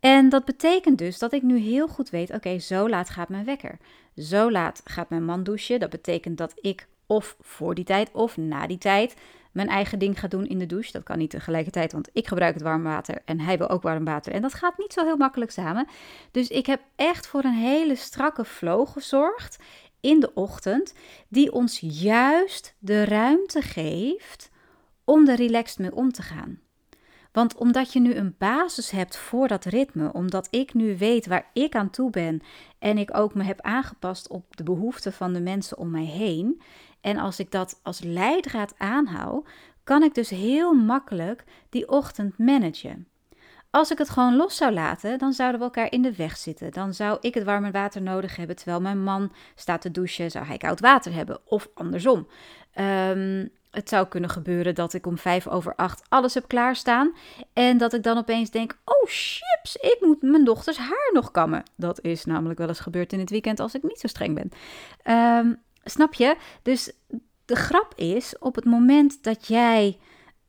En 0.00 0.28
dat 0.28 0.44
betekent 0.44 0.98
dus 0.98 1.18
dat 1.18 1.32
ik 1.32 1.42
nu 1.42 1.58
heel 1.58 1.88
goed 1.88 2.10
weet: 2.10 2.30
oké, 2.30 2.58
zo 2.58 2.88
laat 2.88 3.10
gaat 3.10 3.28
mijn 3.28 3.44
wekker. 3.44 3.78
Zo 4.16 4.50
laat 4.50 4.80
gaat 4.84 5.10
mijn 5.10 5.24
man 5.24 5.42
douchen. 5.42 5.80
Dat 5.80 5.90
betekent 5.90 6.38
dat 6.38 6.52
ik 6.60 6.86
of 7.06 7.36
voor 7.40 7.74
die 7.74 7.84
tijd 7.84 8.10
of 8.12 8.36
na 8.36 8.66
die 8.66 8.78
tijd 8.78 9.14
mijn 9.52 9.68
eigen 9.68 9.98
ding 9.98 10.20
ga 10.20 10.28
doen 10.28 10.46
in 10.46 10.58
de 10.58 10.66
douche. 10.66 10.92
Dat 10.92 11.02
kan 11.02 11.18
niet 11.18 11.30
tegelijkertijd, 11.30 11.92
want 11.92 12.08
ik 12.12 12.28
gebruik 12.28 12.54
het 12.54 12.62
warm 12.62 12.82
water 12.82 13.22
en 13.24 13.40
hij 13.40 13.58
wil 13.58 13.68
ook 13.68 13.82
warm 13.82 14.04
water. 14.04 14.32
En 14.32 14.42
dat 14.42 14.54
gaat 14.54 14.78
niet 14.78 14.92
zo 14.92 15.04
heel 15.04 15.16
makkelijk 15.16 15.50
samen. 15.50 15.86
Dus 16.30 16.48
ik 16.48 16.66
heb 16.66 16.80
echt 16.96 17.26
voor 17.26 17.44
een 17.44 17.52
hele 17.52 17.94
strakke 17.94 18.44
flow 18.44 18.88
gezorgd 18.88 19.58
in 20.00 20.20
de 20.20 20.34
ochtend, 20.34 20.94
die 21.28 21.52
ons 21.52 21.80
juist 21.80 22.74
de 22.78 23.04
ruimte 23.04 23.62
geeft 23.62 24.50
om 25.04 25.28
er 25.28 25.36
relaxed 25.36 25.78
mee 25.78 25.94
om 25.94 26.12
te 26.12 26.22
gaan. 26.22 26.60
Want 27.32 27.54
omdat 27.56 27.92
je 27.92 28.00
nu 28.00 28.14
een 28.14 28.34
basis 28.38 28.90
hebt 28.90 29.16
voor 29.16 29.48
dat 29.48 29.64
ritme, 29.64 30.12
omdat 30.12 30.48
ik 30.50 30.74
nu 30.74 30.98
weet 30.98 31.26
waar 31.26 31.50
ik 31.52 31.74
aan 31.74 31.90
toe 31.90 32.10
ben 32.10 32.42
en 32.78 32.98
ik 32.98 33.16
ook 33.16 33.34
me 33.34 33.42
heb 33.42 33.60
aangepast 33.60 34.28
op 34.28 34.56
de 34.56 34.62
behoeften 34.62 35.12
van 35.12 35.32
de 35.32 35.40
mensen 35.40 35.78
om 35.78 35.90
mij 35.90 36.04
heen, 36.04 36.62
en 37.02 37.18
als 37.18 37.38
ik 37.38 37.50
dat 37.50 37.80
als 37.82 38.00
leidraad 38.00 38.74
aanhoud, 38.78 39.48
kan 39.84 40.02
ik 40.02 40.14
dus 40.14 40.30
heel 40.30 40.72
makkelijk 40.72 41.44
die 41.68 41.88
ochtend 41.88 42.38
managen. 42.38 43.06
Als 43.70 43.90
ik 43.90 43.98
het 43.98 44.10
gewoon 44.10 44.36
los 44.36 44.56
zou 44.56 44.72
laten, 44.72 45.18
dan 45.18 45.32
zouden 45.32 45.58
we 45.60 45.66
elkaar 45.66 45.92
in 45.92 46.02
de 46.02 46.16
weg 46.16 46.36
zitten. 46.36 46.72
Dan 46.72 46.94
zou 46.94 47.18
ik 47.20 47.34
het 47.34 47.44
warme 47.44 47.70
water 47.70 48.02
nodig 48.02 48.36
hebben, 48.36 48.56
terwijl 48.56 48.80
mijn 48.80 49.02
man 49.02 49.32
staat 49.54 49.80
te 49.80 49.90
douchen, 49.90 50.30
zou 50.30 50.44
hij 50.44 50.56
koud 50.56 50.80
water 50.80 51.12
hebben. 51.12 51.40
Of 51.44 51.68
andersom. 51.74 52.26
Um, 52.80 53.50
het 53.72 53.88
zou 53.88 54.06
kunnen 54.06 54.30
gebeuren 54.30 54.74
dat 54.74 54.92
ik 54.92 55.06
om 55.06 55.18
vijf 55.18 55.48
over 55.48 55.74
acht 55.74 56.02
alles 56.08 56.34
heb 56.34 56.48
klaarstaan. 56.48 57.14
En 57.52 57.78
dat 57.78 57.92
ik 57.92 58.02
dan 58.02 58.18
opeens 58.18 58.50
denk: 58.50 58.78
oh 58.84 59.02
chips, 59.04 59.76
ik 59.76 59.96
moet 60.00 60.22
mijn 60.22 60.44
dochters 60.44 60.76
haar 60.76 61.10
nog 61.12 61.30
kammen. 61.30 61.62
Dat 61.76 62.00
is 62.00 62.24
namelijk 62.24 62.58
wel 62.58 62.68
eens 62.68 62.80
gebeurd 62.80 63.12
in 63.12 63.20
het 63.20 63.30
weekend 63.30 63.60
als 63.60 63.74
ik 63.74 63.82
niet 63.82 64.00
zo 64.00 64.06
streng 64.06 64.34
ben. 64.34 64.50
Um, 65.38 65.60
Snap 65.84 66.14
je? 66.14 66.36
Dus 66.62 66.92
de 67.44 67.56
grap 67.56 67.92
is, 67.96 68.38
op 68.38 68.54
het 68.54 68.64
moment 68.64 69.22
dat 69.22 69.46
jij 69.46 69.98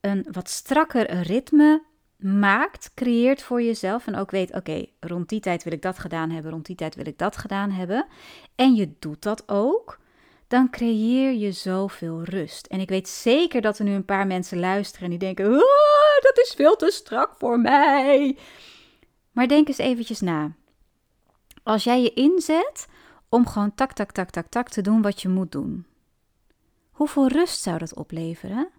een 0.01 0.27
wat 0.31 0.49
strakker 0.49 1.21
ritme 1.21 1.83
maakt, 2.17 2.91
creëert 2.95 3.41
voor 3.41 3.61
jezelf 3.61 4.07
en 4.07 4.15
ook 4.15 4.31
weet, 4.31 4.53
oké, 4.53 4.85
rond 4.99 5.29
die 5.29 5.39
tijd 5.39 5.63
wil 5.63 5.73
ik 5.73 5.81
dat 5.81 5.99
gedaan 5.99 6.29
hebben, 6.29 6.51
rond 6.51 6.65
die 6.65 6.75
tijd 6.75 6.95
wil 6.95 7.07
ik 7.07 7.17
dat 7.17 7.37
gedaan 7.37 7.71
hebben, 7.71 8.05
en 8.55 8.75
je 8.75 8.93
doet 8.99 9.21
dat 9.21 9.43
ook, 9.49 9.99
dan 10.47 10.69
creëer 10.69 11.31
je 11.31 11.51
zoveel 11.51 12.23
rust. 12.23 12.65
En 12.65 12.79
ik 12.79 12.89
weet 12.89 13.09
zeker 13.09 13.61
dat 13.61 13.79
er 13.79 13.85
nu 13.85 13.93
een 13.93 14.05
paar 14.05 14.27
mensen 14.27 14.59
luisteren 14.59 15.03
en 15.03 15.09
die 15.09 15.19
denken, 15.19 15.45
oh, 15.45 16.21
dat 16.21 16.37
is 16.37 16.53
veel 16.55 16.75
te 16.75 16.91
strak 16.91 17.35
voor 17.37 17.59
mij. 17.59 18.37
Maar 19.31 19.47
denk 19.47 19.67
eens 19.67 19.77
eventjes 19.77 20.19
na. 20.19 20.51
Als 21.63 21.83
jij 21.83 22.01
je 22.01 22.13
inzet 22.13 22.87
om 23.33 23.47
gewoon 23.47 23.75
tak, 23.75 23.93
tak, 23.93 24.11
tak, 24.11 24.29
tak, 24.29 24.47
tak 24.47 24.69
te 24.69 24.81
doen 24.81 25.01
wat 25.01 25.21
je 25.21 25.29
moet 25.29 25.51
doen. 25.51 25.85
Hoeveel 26.91 27.27
rust 27.27 27.61
zou 27.61 27.77
dat 27.77 27.95
opleveren? 27.95 28.69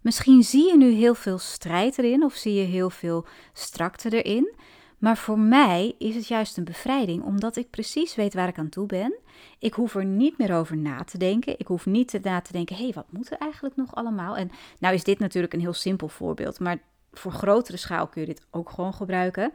Misschien 0.00 0.42
zie 0.42 0.66
je 0.66 0.76
nu 0.76 0.90
heel 0.90 1.14
veel 1.14 1.38
strijd 1.38 1.98
erin 1.98 2.24
of 2.24 2.34
zie 2.34 2.54
je 2.54 2.64
heel 2.64 2.90
veel 2.90 3.26
strakte 3.52 4.22
erin. 4.22 4.54
Maar 4.98 5.16
voor 5.16 5.38
mij 5.38 5.94
is 5.98 6.14
het 6.14 6.26
juist 6.26 6.56
een 6.56 6.64
bevrijding, 6.64 7.22
omdat 7.22 7.56
ik 7.56 7.70
precies 7.70 8.14
weet 8.14 8.34
waar 8.34 8.48
ik 8.48 8.58
aan 8.58 8.68
toe 8.68 8.86
ben. 8.86 9.14
Ik 9.58 9.74
hoef 9.74 9.94
er 9.94 10.04
niet 10.04 10.38
meer 10.38 10.54
over 10.54 10.76
na 10.76 11.04
te 11.04 11.18
denken. 11.18 11.58
Ik 11.58 11.66
hoef 11.66 11.86
niet 11.86 12.18
na 12.22 12.40
te 12.40 12.52
denken, 12.52 12.76
hé, 12.76 12.82
hey, 12.82 12.92
wat 12.92 13.12
moet 13.12 13.30
er 13.30 13.38
eigenlijk 13.38 13.76
nog 13.76 13.94
allemaal? 13.94 14.36
En 14.36 14.50
nou 14.78 14.94
is 14.94 15.04
dit 15.04 15.18
natuurlijk 15.18 15.52
een 15.52 15.60
heel 15.60 15.72
simpel 15.72 16.08
voorbeeld, 16.08 16.60
maar 16.60 16.78
voor 17.12 17.32
grotere 17.32 17.76
schaal 17.76 18.06
kun 18.06 18.20
je 18.20 18.26
dit 18.26 18.46
ook 18.50 18.70
gewoon 18.70 18.94
gebruiken. 18.94 19.52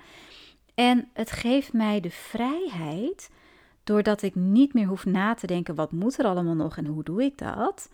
En 0.74 1.10
het 1.14 1.32
geeft 1.32 1.74
mij 1.74 2.00
de 2.00 2.12
vrijheid, 2.12 3.30
doordat 3.92 4.22
ik 4.22 4.36
niet 4.36 4.74
meer 4.74 4.88
hoef 4.88 5.06
na 5.06 5.34
te 5.34 5.48
denken, 5.48 5.76
wat 5.76 5.92
moet 5.92 6.20
er 6.20 6.26
allemaal 6.26 6.56
nog 6.56 6.78
en 6.78 6.86
hoe 6.86 7.04
doe 7.04 7.24
ik 7.24 7.38
dat? 7.38 7.90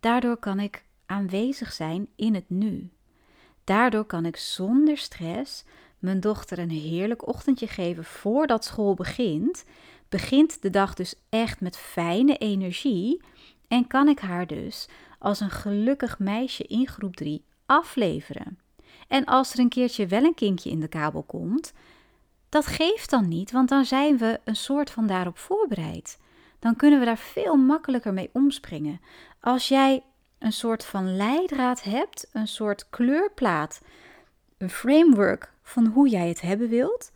Daardoor 0.00 0.36
kan 0.36 0.60
ik 0.60 0.84
aanwezig 1.06 1.72
zijn 1.72 2.08
in 2.16 2.34
het 2.34 2.50
nu. 2.50 2.90
Daardoor 3.64 4.04
kan 4.04 4.24
ik 4.24 4.36
zonder 4.36 4.96
stress 4.96 5.64
mijn 5.98 6.20
dochter 6.20 6.58
een 6.58 6.70
heerlijk 6.70 7.26
ochtendje 7.26 7.66
geven 7.66 8.04
voordat 8.04 8.64
school 8.64 8.94
begint. 8.94 9.64
Begint 10.08 10.62
de 10.62 10.70
dag 10.70 10.94
dus 10.94 11.14
echt 11.28 11.60
met 11.60 11.76
fijne 11.76 12.36
energie 12.36 13.22
en 13.68 13.86
kan 13.86 14.08
ik 14.08 14.18
haar 14.18 14.46
dus 14.46 14.88
als 15.18 15.40
een 15.40 15.50
gelukkig 15.50 16.18
meisje 16.18 16.64
in 16.64 16.88
groep 16.88 17.16
3 17.16 17.44
afleveren. 17.66 18.58
En 19.08 19.24
als 19.24 19.52
er 19.52 19.58
een 19.58 19.68
keertje 19.68 20.06
wel 20.06 20.24
een 20.24 20.34
kinkje 20.34 20.70
in 20.70 20.80
de 20.80 20.88
kabel 20.88 21.22
komt, 21.22 21.72
dat 22.54 22.66
geeft 22.66 23.10
dan 23.10 23.28
niet, 23.28 23.50
want 23.50 23.68
dan 23.68 23.84
zijn 23.84 24.18
we 24.18 24.40
een 24.44 24.56
soort 24.56 24.90
van 24.90 25.06
daarop 25.06 25.38
voorbereid. 25.38 26.18
Dan 26.58 26.76
kunnen 26.76 26.98
we 26.98 27.04
daar 27.04 27.18
veel 27.18 27.56
makkelijker 27.56 28.12
mee 28.12 28.30
omspringen. 28.32 29.00
Als 29.40 29.68
jij 29.68 30.02
een 30.38 30.52
soort 30.52 30.84
van 30.84 31.16
leidraad 31.16 31.82
hebt, 31.82 32.28
een 32.32 32.48
soort 32.48 32.90
kleurplaat, 32.90 33.80
een 34.58 34.70
framework 34.70 35.52
van 35.62 35.86
hoe 35.86 36.08
jij 36.08 36.28
het 36.28 36.40
hebben 36.40 36.68
wilt, 36.68 37.12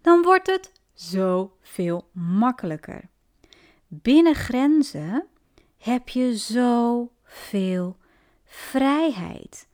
dan 0.00 0.22
wordt 0.22 0.46
het 0.46 0.72
zoveel 0.94 2.08
makkelijker. 2.12 3.08
Binnen 3.86 4.34
grenzen 4.34 5.26
heb 5.78 6.08
je 6.08 6.36
zoveel 6.36 7.96
vrijheid. 8.44 9.66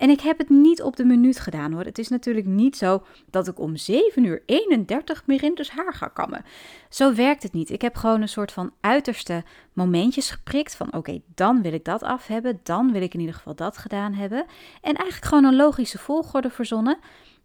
En 0.00 0.10
ik 0.10 0.20
heb 0.20 0.38
het 0.38 0.48
niet 0.48 0.82
op 0.82 0.96
de 0.96 1.04
minuut 1.04 1.40
gedaan 1.40 1.72
hoor. 1.72 1.84
Het 1.84 1.98
is 1.98 2.08
natuurlijk 2.08 2.46
niet 2.46 2.76
zo 2.76 3.02
dat 3.30 3.48
ik 3.48 3.58
om 3.58 3.76
7 3.76 4.24
uur 4.24 4.42
31 4.46 5.26
Mirinda's 5.26 5.70
haar 5.70 5.94
ga 5.94 6.06
kammen. 6.06 6.44
Zo 6.88 7.14
werkt 7.14 7.42
het 7.42 7.52
niet. 7.52 7.70
Ik 7.70 7.82
heb 7.82 7.96
gewoon 7.96 8.20
een 8.20 8.28
soort 8.28 8.52
van 8.52 8.72
uiterste 8.80 9.42
momentjes 9.72 10.30
geprikt 10.30 10.76
van 10.76 10.92
oké, 10.92 11.20
dan 11.34 11.62
wil 11.62 11.72
ik 11.72 11.84
dat 11.84 12.02
af 12.02 12.26
hebben, 12.26 12.60
dan 12.62 12.92
wil 12.92 13.02
ik 13.02 13.14
in 13.14 13.20
ieder 13.20 13.34
geval 13.34 13.54
dat 13.54 13.78
gedaan 13.78 14.12
hebben. 14.12 14.44
En 14.80 14.94
eigenlijk 14.94 15.24
gewoon 15.24 15.44
een 15.44 15.56
logische 15.56 15.98
volgorde 15.98 16.50
verzonnen. 16.50 16.98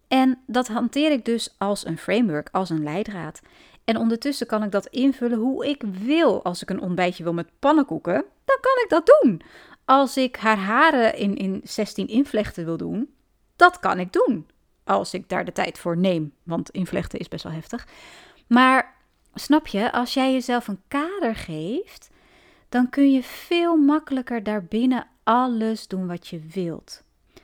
En 0.07 0.39
dat 0.47 0.67
hanteer 0.67 1.11
ik 1.11 1.25
dus 1.25 1.55
als 1.57 1.85
een 1.85 1.97
framework, 1.97 2.49
als 2.51 2.69
een 2.69 2.83
leidraad. 2.83 3.41
En 3.83 3.97
ondertussen 3.97 4.47
kan 4.47 4.63
ik 4.63 4.71
dat 4.71 4.85
invullen 4.85 5.37
hoe 5.37 5.67
ik 5.67 5.83
wil. 6.03 6.43
Als 6.43 6.61
ik 6.61 6.69
een 6.69 6.81
ontbijtje 6.81 7.23
wil 7.23 7.33
met 7.33 7.49
pannenkoeken, 7.59 8.25
dan 8.45 8.57
kan 8.61 8.83
ik 8.83 8.85
dat 8.87 9.19
doen. 9.21 9.41
Als 9.85 10.17
ik 10.17 10.35
haar 10.35 10.57
haren 10.57 11.17
in, 11.17 11.35
in 11.35 11.61
16 11.63 12.07
invlechten 12.07 12.65
wil 12.65 12.77
doen, 12.77 13.13
dat 13.55 13.79
kan 13.79 13.99
ik 13.99 14.13
doen. 14.13 14.47
Als 14.83 15.13
ik 15.13 15.29
daar 15.29 15.45
de 15.45 15.51
tijd 15.51 15.79
voor 15.79 15.97
neem, 15.97 16.33
want 16.43 16.69
invlechten 16.69 17.19
is 17.19 17.27
best 17.27 17.43
wel 17.43 17.53
heftig. 17.53 17.87
Maar 18.47 18.95
snap 19.33 19.67
je, 19.67 19.91
als 19.91 20.13
jij 20.13 20.31
jezelf 20.31 20.67
een 20.67 20.81
kader 20.87 21.35
geeft, 21.35 22.09
dan 22.69 22.89
kun 22.89 23.11
je 23.11 23.23
veel 23.23 23.75
makkelijker 23.75 24.43
daarbinnen 24.43 25.07
alles 25.23 25.87
doen 25.87 26.07
wat 26.07 26.27
je 26.27 26.39
wilt. 26.39 27.03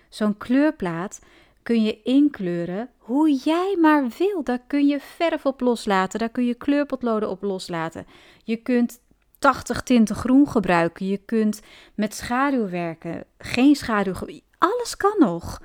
Zo'n 0.10 0.38
kleurplaat 0.38 1.20
kun 1.64 1.84
je 1.84 2.02
inkleuren 2.02 2.90
hoe 2.98 3.34
jij 3.34 3.78
maar 3.82 4.08
wil. 4.18 4.44
Daar 4.44 4.62
kun 4.68 4.88
je 4.88 5.00
verf 5.00 5.46
op 5.46 5.62
loslaten, 5.62 6.20
daar 6.20 6.30
kun 6.30 6.46
je 6.46 6.56
kleurpotloden 6.56 7.30
op 7.30 7.42
loslaten. 7.42 8.06
Je 8.44 8.56
kunt 8.56 9.00
80 9.42 9.82
tinten 9.82 10.16
groen 10.16 10.48
gebruiken. 10.48 11.08
Je 11.08 11.18
kunt 11.18 11.62
met 11.96 12.16
schaduw 12.16 12.70
werken, 12.70 13.24
geen 13.38 13.76
schaduw. 13.76 14.14
Alles 14.58 14.98
kan 14.98 15.16
nog. 15.20 15.62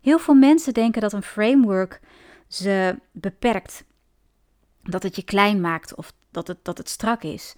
Heel 0.00 0.18
veel 0.18 0.34
mensen 0.34 0.74
denken 0.74 1.00
dat 1.00 1.12
een 1.12 1.22
framework 1.22 2.00
ze 2.48 2.98
beperkt. 3.12 3.84
Dat 4.82 5.02
het 5.02 5.16
je 5.16 5.22
klein 5.22 5.60
maakt 5.60 5.94
of 5.94 6.12
dat 6.30 6.46
het, 6.46 6.58
dat 6.62 6.78
het 6.78 6.88
strak 6.88 7.22
is. 7.22 7.54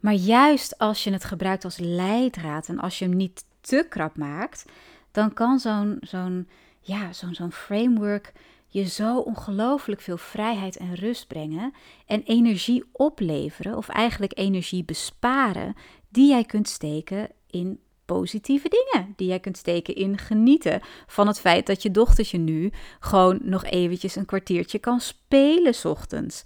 Maar 0.00 0.12
juist 0.12 0.78
als 0.78 1.04
je 1.04 1.12
het 1.12 1.24
gebruikt 1.24 1.64
als 1.64 1.78
leidraad 1.78 2.68
en 2.68 2.78
als 2.78 2.98
je 2.98 3.04
hem 3.04 3.16
niet 3.16 3.44
te 3.60 3.86
krap 3.88 4.16
maakt, 4.16 4.64
dan 5.10 5.32
kan 5.32 5.58
zo'n 5.58 5.96
zo'n 6.00 6.48
ja, 6.80 7.12
zo'n 7.12 7.34
zo'n 7.34 7.52
framework 7.52 8.32
je 8.72 8.88
zo 8.88 9.18
ongelooflijk 9.18 10.00
veel 10.00 10.16
vrijheid 10.16 10.76
en 10.76 10.94
rust 10.94 11.26
brengen 11.26 11.72
en 12.06 12.22
energie 12.22 12.84
opleveren, 12.92 13.76
of 13.76 13.88
eigenlijk 13.88 14.38
energie 14.38 14.84
besparen, 14.84 15.74
die 16.08 16.28
jij 16.28 16.44
kunt 16.44 16.68
steken 16.68 17.30
in 17.50 17.80
positieve 18.04 18.68
dingen. 18.68 19.12
Die 19.16 19.28
jij 19.28 19.40
kunt 19.40 19.56
steken 19.56 19.94
in 19.94 20.18
genieten 20.18 20.80
van 21.06 21.26
het 21.26 21.40
feit 21.40 21.66
dat 21.66 21.82
je 21.82 21.90
dochtertje 21.90 22.38
nu 22.38 22.70
gewoon 23.00 23.38
nog 23.42 23.64
eventjes 23.64 24.16
een 24.16 24.26
kwartiertje 24.26 24.78
kan 24.78 25.00
spelen 25.00 25.74
ochtends. 25.84 26.42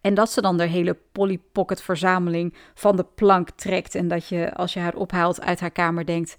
En 0.00 0.14
dat 0.14 0.30
ze 0.30 0.40
dan 0.40 0.56
de 0.56 0.66
hele 0.66 0.96
Polly 1.12 1.38
Pocket 1.52 1.82
verzameling 1.82 2.54
van 2.74 2.96
de 2.96 3.04
plank 3.14 3.50
trekt 3.50 3.94
en 3.94 4.08
dat 4.08 4.28
je 4.28 4.54
als 4.54 4.72
je 4.72 4.80
haar 4.80 4.94
ophaalt 4.94 5.40
uit 5.40 5.60
haar 5.60 5.70
kamer 5.70 6.06
denkt: 6.06 6.36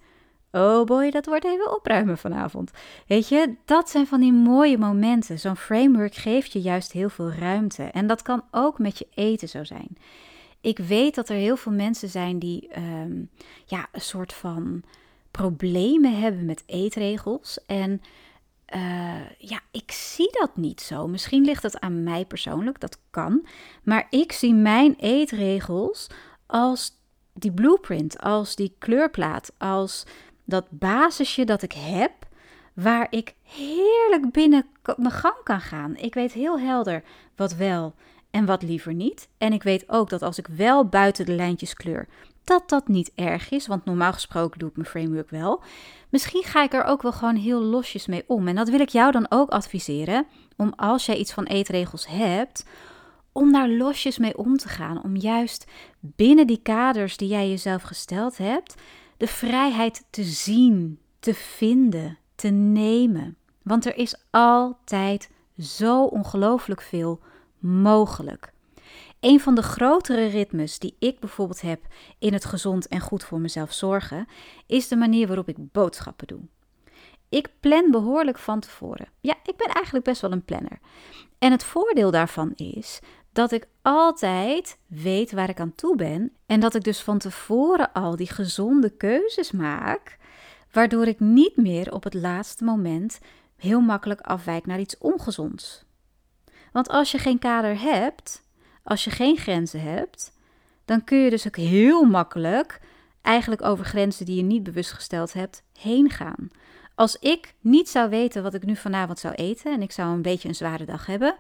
Oh 0.52 0.86
boy, 0.86 1.12
dat 1.12 1.26
wordt 1.26 1.46
even 1.46 1.76
opruimen 1.76 2.18
vanavond. 2.18 2.72
Weet 3.08 3.28
je, 3.28 3.56
dat 3.66 3.90
zijn 3.90 4.08
van 4.08 4.20
die 4.20 4.34
mooie 4.34 4.78
momenten. 4.78 5.40
Zo'n 5.40 5.56
framework 5.56 6.16
geeft 6.16 6.52
je 6.52 6.62
juist 6.62 6.92
heel 6.92 7.10
veel 7.10 7.32
ruimte. 7.32 7.84
En 7.84 8.08
dat 8.08 8.22
kan 8.22 8.44
ook 8.52 8.80
met 8.80 8.98
je 8.98 9.08
eten 9.14 9.50
zo 9.50 9.64
zijn. 9.64 9.98
Ik 10.62 10.78
weet 10.78 11.16
dat 11.16 11.30
er 11.30 11.36
heel 11.36 11.58
veel 11.58 11.72
mensen 11.72 12.10
zijn 12.10 12.40
die 12.40 12.68
ehm, 12.68 13.24
ja, 13.66 13.88
een 13.92 14.02
soort 14.02 14.34
van 14.34 14.84
problemen 15.32 16.20
hebben 16.20 16.46
met 16.46 16.64
eetregels. 16.66 17.60
En 17.66 18.02
uh, 18.76 19.30
ja, 19.38 19.60
ik 19.72 19.92
zie 19.92 20.30
dat 20.32 20.58
niet 20.58 20.82
zo. 20.82 21.08
Misschien 21.08 21.46
ligt 21.46 21.62
dat 21.62 21.80
aan 21.80 22.04
mij 22.04 22.26
persoonlijk, 22.26 22.80
dat 22.80 22.98
kan. 23.10 23.46
Maar 23.84 24.08
ik 24.10 24.32
zie 24.32 24.54
mijn 24.54 24.96
eetregels 25.00 26.08
als 26.46 27.00
die 27.34 27.52
blueprint, 27.52 28.20
als 28.20 28.56
die 28.56 28.76
kleurplaat, 28.78 29.54
als 29.58 30.06
dat 30.52 30.66
basisje 30.70 31.44
dat 31.44 31.62
ik 31.62 31.74
heb, 31.74 32.12
waar 32.74 33.08
ik 33.10 33.36
heerlijk 33.44 34.32
binnen 34.32 34.66
mijn 34.96 35.12
gang 35.12 35.44
kan 35.44 35.62
gaan. 35.62 35.96
Ik 35.98 36.14
weet 36.14 36.34
heel 36.34 36.60
helder 36.60 37.04
wat 37.36 37.56
wel 37.56 37.94
en 38.32 38.46
wat 38.46 38.62
liever 38.62 38.94
niet. 38.94 39.30
En 39.38 39.54
ik 39.54 39.64
weet 39.64 39.90
ook 39.90 40.10
dat 40.10 40.22
als 40.22 40.38
ik 40.38 40.48
wel 40.48 40.86
buiten 40.86 41.26
de 41.26 41.36
lijntjes 41.36 41.74
kleur, 41.74 42.08
dat 42.44 42.70
dat 42.70 42.88
niet 42.88 43.12
erg 43.16 43.50
is, 43.50 43.68
want 43.68 43.86
normaal 43.86 44.14
gesproken 44.14 44.60
doe 44.60 44.70
ik 44.70 44.76
mijn 44.76 44.88
framework 44.88 45.30
wel. 45.30 45.64
Misschien 46.10 46.44
ga 46.44 46.64
ik 46.64 46.74
er 46.74 46.84
ook 46.84 47.02
wel 47.02 47.12
gewoon 47.12 47.36
heel 47.36 47.62
losjes 47.62 48.08
mee 48.08 48.24
om. 48.28 48.48
En 48.48 48.56
dat 48.56 48.70
wil 48.70 48.80
ik 48.80 48.90
jou 48.90 49.12
dan 49.12 49.26
ook 49.30 49.50
adviseren, 49.50 50.26
om 50.58 50.74
als 50.76 51.06
jij 51.06 51.18
iets 51.18 51.34
van 51.34 51.46
eetregels 51.46 52.08
hebt, 52.08 52.66
om 53.32 53.52
daar 53.52 53.70
losjes 53.70 54.18
mee 54.18 54.38
om 54.38 54.58
te 54.58 54.68
gaan. 54.68 55.04
Om 55.04 55.16
juist 55.16 55.68
binnen 56.00 56.48
die 56.48 56.62
kaders 56.64 57.18
die 57.18 57.28
jij 57.28 57.50
jezelf 57.50 57.82
gesteld 57.82 58.38
hebt, 58.38 58.76
de 59.22 59.28
vrijheid 59.28 60.06
te 60.10 60.24
zien, 60.24 61.00
te 61.20 61.34
vinden, 61.34 62.18
te 62.36 62.48
nemen. 62.48 63.38
Want 63.62 63.86
er 63.86 63.98
is 63.98 64.16
altijd 64.30 65.30
zo 65.60 66.04
ongelooflijk 66.04 66.82
veel 66.82 67.20
mogelijk. 67.60 68.54
Een 69.20 69.40
van 69.40 69.56
de 69.56 69.62
grotere 69.62 70.26
ritmes 70.26 70.80
die 70.80 70.96
ik 71.00 71.20
bijvoorbeeld 71.20 71.62
heb 71.62 71.82
in 72.20 72.34
het 72.34 72.46
gezond 72.46 72.88
en 72.88 73.00
goed 73.00 73.24
voor 73.24 73.40
mezelf 73.40 73.74
zorgen, 73.74 74.28
is 74.68 74.88
de 74.88 74.96
manier 74.96 75.28
waarop 75.28 75.50
ik 75.50 75.72
boodschappen 75.72 76.28
doe. 76.28 76.42
Ik 77.30 77.50
plan 77.60 77.92
behoorlijk 77.92 78.38
van 78.38 78.60
tevoren. 78.60 79.08
Ja, 79.20 79.36
ik 79.44 79.58
ben 79.58 79.68
eigenlijk 79.68 80.06
best 80.06 80.22
wel 80.22 80.32
een 80.32 80.46
planner. 80.46 80.80
En 81.40 81.52
het 81.52 81.64
voordeel 81.64 82.12
daarvan 82.12 82.54
is 82.56 83.00
dat 83.34 83.52
ik 83.52 83.68
altijd 83.82 84.78
weet 84.88 85.32
waar 85.32 85.50
ik 85.50 85.60
aan 85.60 85.76
toe 85.76 85.96
ben 85.96 86.32
en 86.46 86.60
dat 86.60 86.76
ik 86.76 86.84
dus 86.84 87.02
van 87.02 87.18
tevoren 87.18 87.94
al 87.94 88.16
die 88.16 88.28
gezonde 88.28 88.90
keuzes 88.90 89.52
maak, 89.52 90.18
waardoor 90.72 91.08
ik 91.08 91.20
niet 91.20 91.58
meer 91.58 91.94
op 91.94 92.04
het 92.04 92.14
laatste 92.14 92.64
moment 92.64 93.20
heel 93.58 93.82
makkelijk 93.82 94.22
afwijk 94.22 94.66
naar 94.66 94.80
iets 94.80 94.98
ongezonds. 94.98 95.86
Want 96.72 96.90
als 96.90 97.12
je 97.12 97.18
geen 97.18 97.40
kader 97.40 97.82
hebt, 97.82 98.44
als 98.84 99.04
je 99.04 99.10
geen 99.10 99.38
grenzen 99.38 99.82
hebt, 99.82 100.34
dan 100.86 101.04
kun 101.04 101.18
je 101.18 101.30
dus 101.30 101.48
ook 101.48 101.56
heel 101.56 102.04
makkelijk 102.04 102.82
eigenlijk 103.22 103.64
over 103.64 103.86
grenzen 103.86 104.26
die 104.26 104.36
je 104.36 104.42
niet 104.42 104.64
bewust 104.64 104.92
gesteld 104.92 105.34
hebt 105.34 105.64
heen 105.80 106.10
gaan. 106.10 106.50
Als 106.96 107.16
ik 107.16 107.54
niet 107.60 107.90
zou 107.90 108.10
weten 108.10 108.44
wat 108.44 108.54
ik 108.54 108.66
nu 108.66 108.76
vanavond 108.76 109.20
zou 109.20 109.34
eten 109.34 109.74
en 109.74 109.82
ik 109.82 109.92
zou 109.92 110.14
een 110.14 110.22
beetje 110.22 110.48
een 110.48 110.56
zware 110.56 110.86
dag 110.86 111.06
hebben, 111.06 111.36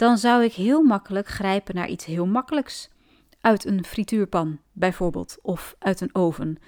dan 0.00 0.18
zou 0.18 0.44
ik 0.44 0.52
heel 0.52 0.82
makkelijk 0.82 1.28
grijpen 1.28 1.74
naar 1.74 1.88
iets 1.88 2.04
heel 2.04 2.26
makkelijks. 2.26 2.90
Uit 3.40 3.64
een 3.64 3.84
frituurpan 3.84 4.58
bijvoorbeeld, 4.72 5.38
of 5.42 5.74
uit 5.78 6.00
een 6.00 6.14
oven. 6.14 6.58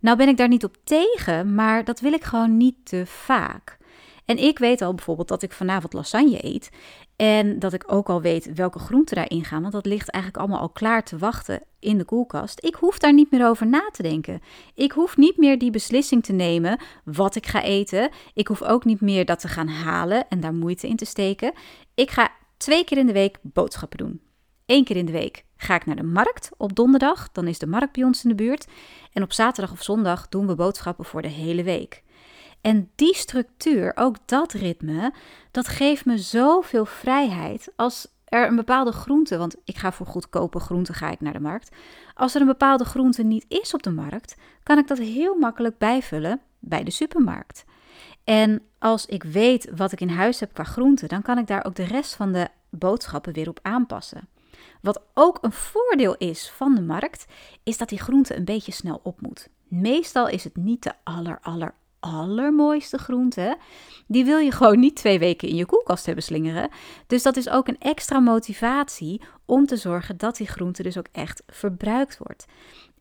Nou 0.00 0.16
ben 0.16 0.28
ik 0.28 0.36
daar 0.36 0.48
niet 0.48 0.64
op 0.64 0.76
tegen, 0.84 1.54
maar 1.54 1.84
dat 1.84 2.00
wil 2.00 2.12
ik 2.12 2.24
gewoon 2.24 2.56
niet 2.56 2.76
te 2.82 3.02
vaak. 3.06 3.78
En 4.24 4.38
ik 4.38 4.58
weet 4.58 4.82
al 4.82 4.94
bijvoorbeeld 4.94 5.28
dat 5.28 5.42
ik 5.42 5.52
vanavond 5.52 5.92
lasagne 5.92 6.44
eet. 6.44 6.70
En 7.16 7.58
dat 7.58 7.72
ik 7.72 7.92
ook 7.92 8.08
al 8.08 8.20
weet 8.20 8.54
welke 8.54 8.78
groenten 8.78 9.16
daarin 9.16 9.44
gaan. 9.44 9.60
Want 9.60 9.72
dat 9.72 9.86
ligt 9.86 10.10
eigenlijk 10.10 10.44
allemaal 10.44 10.62
al 10.62 10.70
klaar 10.70 11.04
te 11.04 11.18
wachten 11.18 11.62
in 11.78 11.98
de 11.98 12.04
koelkast. 12.04 12.64
Ik 12.64 12.74
hoef 12.74 12.98
daar 12.98 13.14
niet 13.14 13.30
meer 13.30 13.46
over 13.46 13.66
na 13.66 13.88
te 13.92 14.02
denken. 14.02 14.40
Ik 14.74 14.92
hoef 14.92 15.16
niet 15.16 15.36
meer 15.36 15.58
die 15.58 15.70
beslissing 15.70 16.24
te 16.24 16.32
nemen 16.32 16.80
wat 17.04 17.34
ik 17.34 17.46
ga 17.46 17.62
eten. 17.62 18.10
Ik 18.34 18.48
hoef 18.48 18.62
ook 18.62 18.84
niet 18.84 19.00
meer 19.00 19.24
dat 19.24 19.40
te 19.40 19.48
gaan 19.48 19.68
halen 19.68 20.28
en 20.28 20.40
daar 20.40 20.54
moeite 20.54 20.88
in 20.88 20.96
te 20.96 21.04
steken. 21.04 21.52
Ik 21.94 22.10
ga 22.10 22.30
twee 22.58 22.84
keer 22.84 22.98
in 22.98 23.06
de 23.06 23.12
week 23.12 23.38
boodschappen 23.42 23.98
doen. 23.98 24.20
Eén 24.66 24.84
keer 24.84 24.96
in 24.96 25.06
de 25.06 25.12
week 25.12 25.44
ga 25.56 25.74
ik 25.74 25.86
naar 25.86 25.96
de 25.96 26.02
markt 26.02 26.50
op 26.56 26.74
donderdag. 26.74 27.32
Dan 27.32 27.46
is 27.46 27.58
de 27.58 27.66
markt 27.66 27.92
bij 27.92 28.04
ons 28.04 28.22
in 28.22 28.28
de 28.28 28.34
buurt. 28.34 28.66
En 29.12 29.22
op 29.22 29.32
zaterdag 29.32 29.72
of 29.72 29.82
zondag 29.82 30.28
doen 30.28 30.46
we 30.46 30.54
boodschappen 30.54 31.04
voor 31.04 31.22
de 31.22 31.28
hele 31.28 31.62
week. 31.62 32.02
En 32.60 32.90
die 32.94 33.14
structuur, 33.14 33.92
ook 33.94 34.16
dat 34.24 34.52
ritme, 34.52 35.12
dat 35.50 35.68
geeft 35.68 36.04
me 36.04 36.18
zoveel 36.18 36.84
vrijheid 36.84 37.72
als 37.76 38.08
er 38.24 38.46
een 38.46 38.56
bepaalde 38.56 38.92
groente, 38.92 39.38
want 39.38 39.56
ik 39.64 39.76
ga 39.76 39.92
voor 39.92 40.06
goedkope 40.06 40.60
groenten 40.60 40.94
ga 40.94 41.10
ik 41.10 41.20
naar 41.20 41.32
de 41.32 41.40
markt. 41.40 41.76
Als 42.14 42.34
er 42.34 42.40
een 42.40 42.46
bepaalde 42.46 42.84
groente 42.84 43.22
niet 43.22 43.44
is 43.48 43.74
op 43.74 43.82
de 43.82 43.90
markt, 43.90 44.36
kan 44.62 44.78
ik 44.78 44.86
dat 44.86 44.98
heel 44.98 45.34
makkelijk 45.34 45.78
bijvullen 45.78 46.40
bij 46.58 46.84
de 46.84 46.90
supermarkt. 46.90 47.64
En 48.28 48.62
als 48.78 49.06
ik 49.06 49.22
weet 49.22 49.70
wat 49.76 49.92
ik 49.92 50.00
in 50.00 50.08
huis 50.08 50.40
heb 50.40 50.52
qua 50.52 50.64
groenten, 50.64 51.08
dan 51.08 51.22
kan 51.22 51.38
ik 51.38 51.46
daar 51.46 51.64
ook 51.64 51.74
de 51.74 51.84
rest 51.84 52.14
van 52.14 52.32
de 52.32 52.48
boodschappen 52.70 53.32
weer 53.32 53.48
op 53.48 53.58
aanpassen. 53.62 54.28
Wat 54.80 55.02
ook 55.14 55.38
een 55.40 55.52
voordeel 55.52 56.16
is 56.16 56.50
van 56.50 56.74
de 56.74 56.82
markt, 56.82 57.26
is 57.62 57.78
dat 57.78 57.88
die 57.88 58.00
groente 58.00 58.36
een 58.36 58.44
beetje 58.44 58.72
snel 58.72 59.00
op 59.02 59.20
moet. 59.20 59.48
Meestal 59.68 60.28
is 60.28 60.44
het 60.44 60.56
niet 60.56 60.82
de 60.82 60.92
aller, 61.02 61.38
aller, 61.42 61.74
allermooiste 62.00 62.98
groente, 62.98 63.56
die 64.06 64.24
wil 64.24 64.38
je 64.38 64.52
gewoon 64.52 64.80
niet 64.80 64.96
twee 64.96 65.18
weken 65.18 65.48
in 65.48 65.56
je 65.56 65.66
koelkast 65.66 66.06
hebben 66.06 66.24
slingeren. 66.24 66.70
Dus 67.06 67.22
dat 67.22 67.36
is 67.36 67.48
ook 67.48 67.68
een 67.68 67.80
extra 67.80 68.18
motivatie 68.18 69.20
om 69.44 69.66
te 69.66 69.76
zorgen 69.76 70.16
dat 70.16 70.36
die 70.36 70.46
groente 70.46 70.82
dus 70.82 70.98
ook 70.98 71.08
echt 71.12 71.42
verbruikt 71.46 72.18
wordt. 72.18 72.46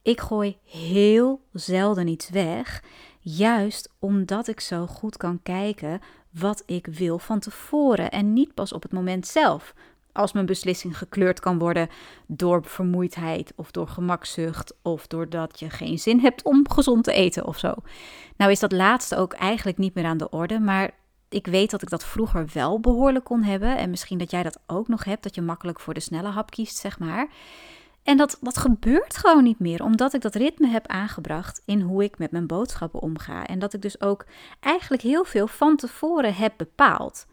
Ik 0.02 0.22
gooi 0.22 0.58
heel 0.64 1.42
zelden 1.52 2.08
iets 2.08 2.30
weg, 2.30 2.82
juist 3.30 3.90
omdat 4.00 4.48
ik 4.48 4.60
zo 4.60 4.88
goed 4.88 5.18
kan 5.18 5.40
kijken 5.44 6.02
wat 6.30 6.64
ik 6.66 6.86
wil 6.86 7.20
van 7.20 7.40
tevoren 7.40 8.12
en 8.12 8.34
niet 8.34 8.54
pas 8.54 8.74
op 8.74 8.82
het 8.82 8.92
moment 8.92 9.28
zelf 9.28 9.74
als 10.12 10.32
mijn 10.32 10.46
beslissing 10.46 10.98
gekleurd 10.98 11.40
kan 11.40 11.60
worden 11.60 11.90
door 12.28 12.64
vermoeidheid 12.64 13.54
of 13.56 13.72
door 13.72 13.88
gemakzucht 13.88 14.74
of 14.82 15.08
doordat 15.08 15.60
je 15.60 15.70
geen 15.70 16.00
zin 16.00 16.20
hebt 16.20 16.44
om 16.44 16.70
gezond 16.70 17.04
te 17.04 17.14
eten 17.14 17.46
of 17.46 17.58
zo. 17.58 17.74
Nou 18.38 18.52
is 18.52 18.60
dat 18.60 18.72
laatste 18.72 19.16
ook 19.18 19.34
eigenlijk 19.34 19.78
niet 19.78 19.94
meer 19.94 20.06
aan 20.06 20.18
de 20.18 20.30
orde, 20.30 20.60
maar 20.60 20.92
ik 21.30 21.48
weet 21.48 21.72
dat 21.72 21.82
ik 21.82 21.90
dat 21.90 22.06
vroeger 22.06 22.50
wel 22.54 22.80
behoorlijk 22.80 23.26
kon 23.26 23.44
hebben 23.44 23.78
en 23.78 23.90
misschien 23.90 24.18
dat 24.18 24.32
jij 24.32 24.44
dat 24.44 24.60
ook 24.68 24.88
nog 24.88 25.04
hebt, 25.04 25.24
dat 25.24 25.36
je 25.36 25.42
makkelijk 25.42 25.80
voor 25.80 25.94
de 25.94 26.00
snelle 26.00 26.30
hap 26.30 26.50
kiest, 26.50 26.78
zeg 26.78 27.00
maar. 27.00 27.28
En 28.08 28.18
dat, 28.18 28.38
dat 28.42 28.58
gebeurt 28.58 29.18
gewoon 29.18 29.44
niet 29.44 29.60
meer, 29.60 29.84
omdat 29.84 30.14
ik 30.14 30.22
dat 30.22 30.36
ritme 30.36 30.68
heb 30.68 30.88
aangebracht 30.88 31.62
in 31.66 31.82
hoe 31.82 32.04
ik 32.04 32.18
met 32.18 32.32
mijn 32.32 32.48
boodschappen 32.48 33.00
omga. 33.00 33.46
En 33.46 33.60
dat 33.60 33.74
ik 33.74 33.82
dus 33.82 34.02
ook 34.02 34.26
eigenlijk 34.60 35.02
heel 35.02 35.24
veel 35.24 35.48
van 35.48 35.76
tevoren 35.76 36.36
heb 36.36 36.54
bepaald. 36.58 37.26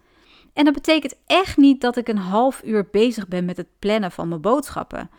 En 0.52 0.64
dat 0.64 0.74
betekent 0.74 1.14
echt 1.26 1.56
niet 1.56 1.80
dat 1.80 1.96
ik 1.96 2.08
een 2.08 2.18
half 2.18 2.62
uur 2.64 2.88
bezig 2.90 3.28
ben 3.28 3.44
met 3.44 3.56
het 3.56 3.66
plannen 3.78 4.10
van 4.10 4.28
mijn 4.28 4.40
boodschappen. 4.40 5.10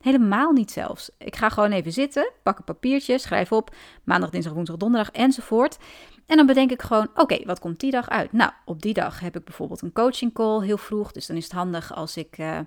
Helemaal 0.00 0.52
niet 0.52 0.70
zelfs. 0.70 1.10
Ik 1.18 1.36
ga 1.36 1.48
gewoon 1.48 1.72
even 1.72 1.92
zitten, 1.92 2.30
pak 2.42 2.58
een 2.58 2.64
papiertje, 2.64 3.18
schrijf 3.18 3.52
op 3.52 3.74
maandag, 4.04 4.30
dinsdag, 4.30 4.52
woensdag, 4.52 4.76
donderdag 4.76 5.10
enzovoort. 5.10 5.78
En 6.26 6.36
dan 6.36 6.46
bedenk 6.46 6.70
ik 6.70 6.82
gewoon, 6.82 7.08
oké, 7.14 7.44
wat 7.44 7.58
komt 7.58 7.80
die 7.80 7.90
dag 7.90 8.08
uit? 8.08 8.32
Nou, 8.32 8.50
op 8.64 8.82
die 8.82 8.94
dag 8.94 9.20
heb 9.20 9.36
ik 9.36 9.44
bijvoorbeeld 9.44 9.82
een 9.82 9.92
coaching 9.92 10.32
call 10.32 10.64
heel 10.64 10.78
vroeg. 10.78 11.12
Dus 11.12 11.26
dan 11.26 11.36
is 11.36 11.44
het 11.44 11.52
handig 11.52 11.94
als 11.94 12.16
ik, 12.16 12.38
uh, 12.38 12.58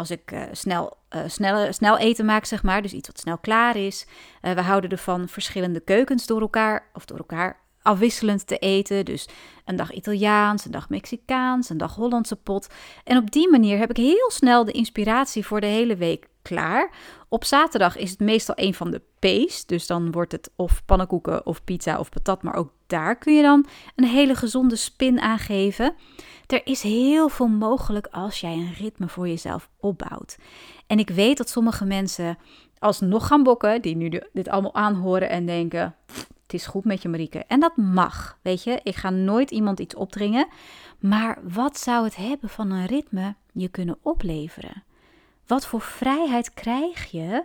als 0.00 0.10
ik 0.10 0.32
uh, 0.32 0.42
snel, 0.52 0.96
uh, 1.16 1.20
snel, 1.26 1.72
snel 1.72 1.98
eten 1.98 2.24
maak, 2.24 2.44
zeg 2.44 2.62
maar. 2.62 2.82
Dus 2.82 2.92
iets 2.92 3.08
wat 3.08 3.18
snel 3.18 3.38
klaar 3.38 3.76
is. 3.76 4.06
we 4.40 4.60
houden 4.60 4.90
ervan 4.90 5.28
verschillende 5.28 5.80
keukens 5.80 6.26
door 6.26 6.40
elkaar, 6.40 6.90
of 6.92 7.04
door 7.04 7.18
elkaar 7.18 7.60
afwisselend 7.82 8.46
te 8.46 8.58
eten. 8.58 9.04
Dus 9.04 9.28
een 9.64 9.76
dag 9.76 9.92
Italiaans, 9.92 10.64
een 10.64 10.70
dag 10.70 10.88
Mexicaans, 10.88 11.68
een 11.68 11.78
dag 11.78 11.94
Hollandse 11.94 12.36
pot. 12.36 12.68
En 13.04 13.16
op 13.16 13.30
die 13.30 13.50
manier 13.50 13.78
heb 13.78 13.90
ik 13.90 13.96
heel 13.96 14.30
snel 14.30 14.64
de 14.64 14.72
inspiratie 14.72 15.46
voor 15.46 15.60
de 15.60 15.66
hele 15.66 15.96
week 15.96 16.28
klaar. 16.42 16.90
Op 17.28 17.44
zaterdag 17.44 17.96
is 17.96 18.10
het 18.10 18.20
meestal 18.20 18.54
een 18.58 18.74
van 18.74 18.90
de 18.90 19.02
P's. 19.18 19.66
Dus 19.66 19.86
dan 19.86 20.10
wordt 20.10 20.32
het 20.32 20.50
of 20.56 20.84
pannenkoeken 20.84 21.46
of 21.46 21.64
pizza 21.64 21.98
of 21.98 22.08
patat. 22.08 22.42
Maar 22.42 22.54
ook 22.54 22.72
daar 22.86 23.16
kun 23.16 23.34
je 23.34 23.42
dan 23.42 23.66
een 23.96 24.04
hele 24.04 24.34
gezonde 24.34 24.76
spin 24.76 25.20
aan 25.20 25.38
geven. 25.38 25.94
Er 26.46 26.66
is 26.66 26.82
heel 26.82 27.28
veel 27.28 27.48
mogelijk 27.48 28.06
als 28.10 28.40
jij 28.40 28.52
een 28.52 28.74
ritme 28.78 29.08
voor 29.08 29.28
jezelf 29.28 29.68
opbouwt. 29.76 30.36
En 30.86 30.98
ik 30.98 31.10
weet 31.10 31.36
dat 31.36 31.48
sommige 31.48 31.84
mensen 31.84 32.38
alsnog 32.78 33.26
gaan 33.26 33.42
bokken, 33.42 33.82
die 33.82 33.96
nu 33.96 34.20
dit 34.32 34.48
allemaal 34.48 34.74
aanhoren 34.74 35.30
en 35.30 35.46
denken: 35.46 35.94
het 36.50 36.60
is 36.60 36.66
goed 36.66 36.84
met 36.84 37.02
je 37.02 37.08
Marieke. 37.08 37.44
En 37.46 37.60
dat 37.60 37.76
mag, 37.76 38.38
weet 38.42 38.64
je. 38.64 38.80
Ik 38.82 38.96
ga 38.96 39.10
nooit 39.10 39.50
iemand 39.50 39.80
iets 39.80 39.94
opdringen. 39.94 40.48
Maar 40.98 41.38
wat 41.42 41.78
zou 41.78 42.04
het 42.04 42.16
hebben 42.16 42.48
van 42.48 42.70
een 42.70 42.86
ritme 42.86 43.34
je 43.52 43.68
kunnen 43.68 43.98
opleveren? 44.02 44.82
Wat 45.50 45.66
voor 45.66 45.80
vrijheid 45.80 46.54
krijg 46.54 47.10
je 47.10 47.44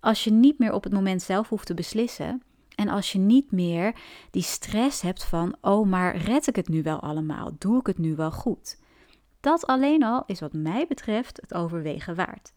als 0.00 0.24
je 0.24 0.30
niet 0.30 0.58
meer 0.58 0.72
op 0.72 0.84
het 0.84 0.92
moment 0.92 1.22
zelf 1.22 1.48
hoeft 1.48 1.66
te 1.66 1.74
beslissen? 1.74 2.42
En 2.74 2.88
als 2.88 3.12
je 3.12 3.18
niet 3.18 3.50
meer 3.50 3.94
die 4.30 4.42
stress 4.42 5.00
hebt 5.00 5.24
van, 5.24 5.56
oh, 5.60 5.86
maar 5.86 6.16
red 6.16 6.46
ik 6.46 6.56
het 6.56 6.68
nu 6.68 6.82
wel 6.82 7.00
allemaal? 7.00 7.50
Doe 7.58 7.78
ik 7.78 7.86
het 7.86 7.98
nu 7.98 8.16
wel 8.16 8.30
goed? 8.30 8.80
Dat 9.40 9.66
alleen 9.66 10.02
al 10.02 10.22
is 10.26 10.40
wat 10.40 10.52
mij 10.52 10.86
betreft 10.88 11.40
het 11.40 11.54
overwegen 11.54 12.14
waard. 12.14 12.52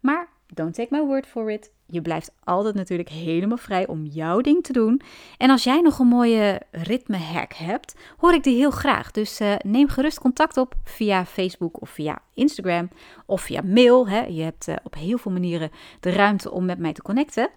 Maar 0.00 0.28
don't 0.54 0.74
take 0.74 0.88
my 0.90 1.00
word 1.00 1.26
for 1.26 1.50
it. 1.50 1.72
Je 1.86 2.02
blijft 2.02 2.32
altijd 2.44 2.74
natuurlijk 2.74 3.08
helemaal 3.08 3.56
vrij 3.56 3.86
om 3.86 4.04
jouw 4.04 4.40
ding 4.40 4.62
te 4.64 4.72
doen. 4.72 5.00
En 5.38 5.50
als 5.50 5.64
jij 5.64 5.80
nog 5.80 5.98
een 5.98 6.06
mooie 6.06 6.60
ritme-hack 6.70 7.52
hebt, 7.52 7.94
hoor 8.16 8.34
ik 8.34 8.42
die 8.42 8.56
heel 8.56 8.70
graag. 8.70 9.10
Dus 9.10 9.40
uh, 9.40 9.54
neem 9.64 9.88
gerust 9.88 10.20
contact 10.20 10.56
op 10.56 10.74
via 10.84 11.24
Facebook 11.24 11.80
of 11.80 11.90
via 11.90 12.22
Instagram 12.34 12.88
of 13.26 13.40
via 13.40 13.62
mail. 13.64 14.08
Hè. 14.08 14.20
Je 14.20 14.42
hebt 14.42 14.68
uh, 14.68 14.74
op 14.82 14.94
heel 14.94 15.18
veel 15.18 15.32
manieren 15.32 15.70
de 16.00 16.10
ruimte 16.10 16.50
om 16.50 16.64
met 16.64 16.78
mij 16.78 16.92
te 16.92 17.02
connecten. 17.02 17.50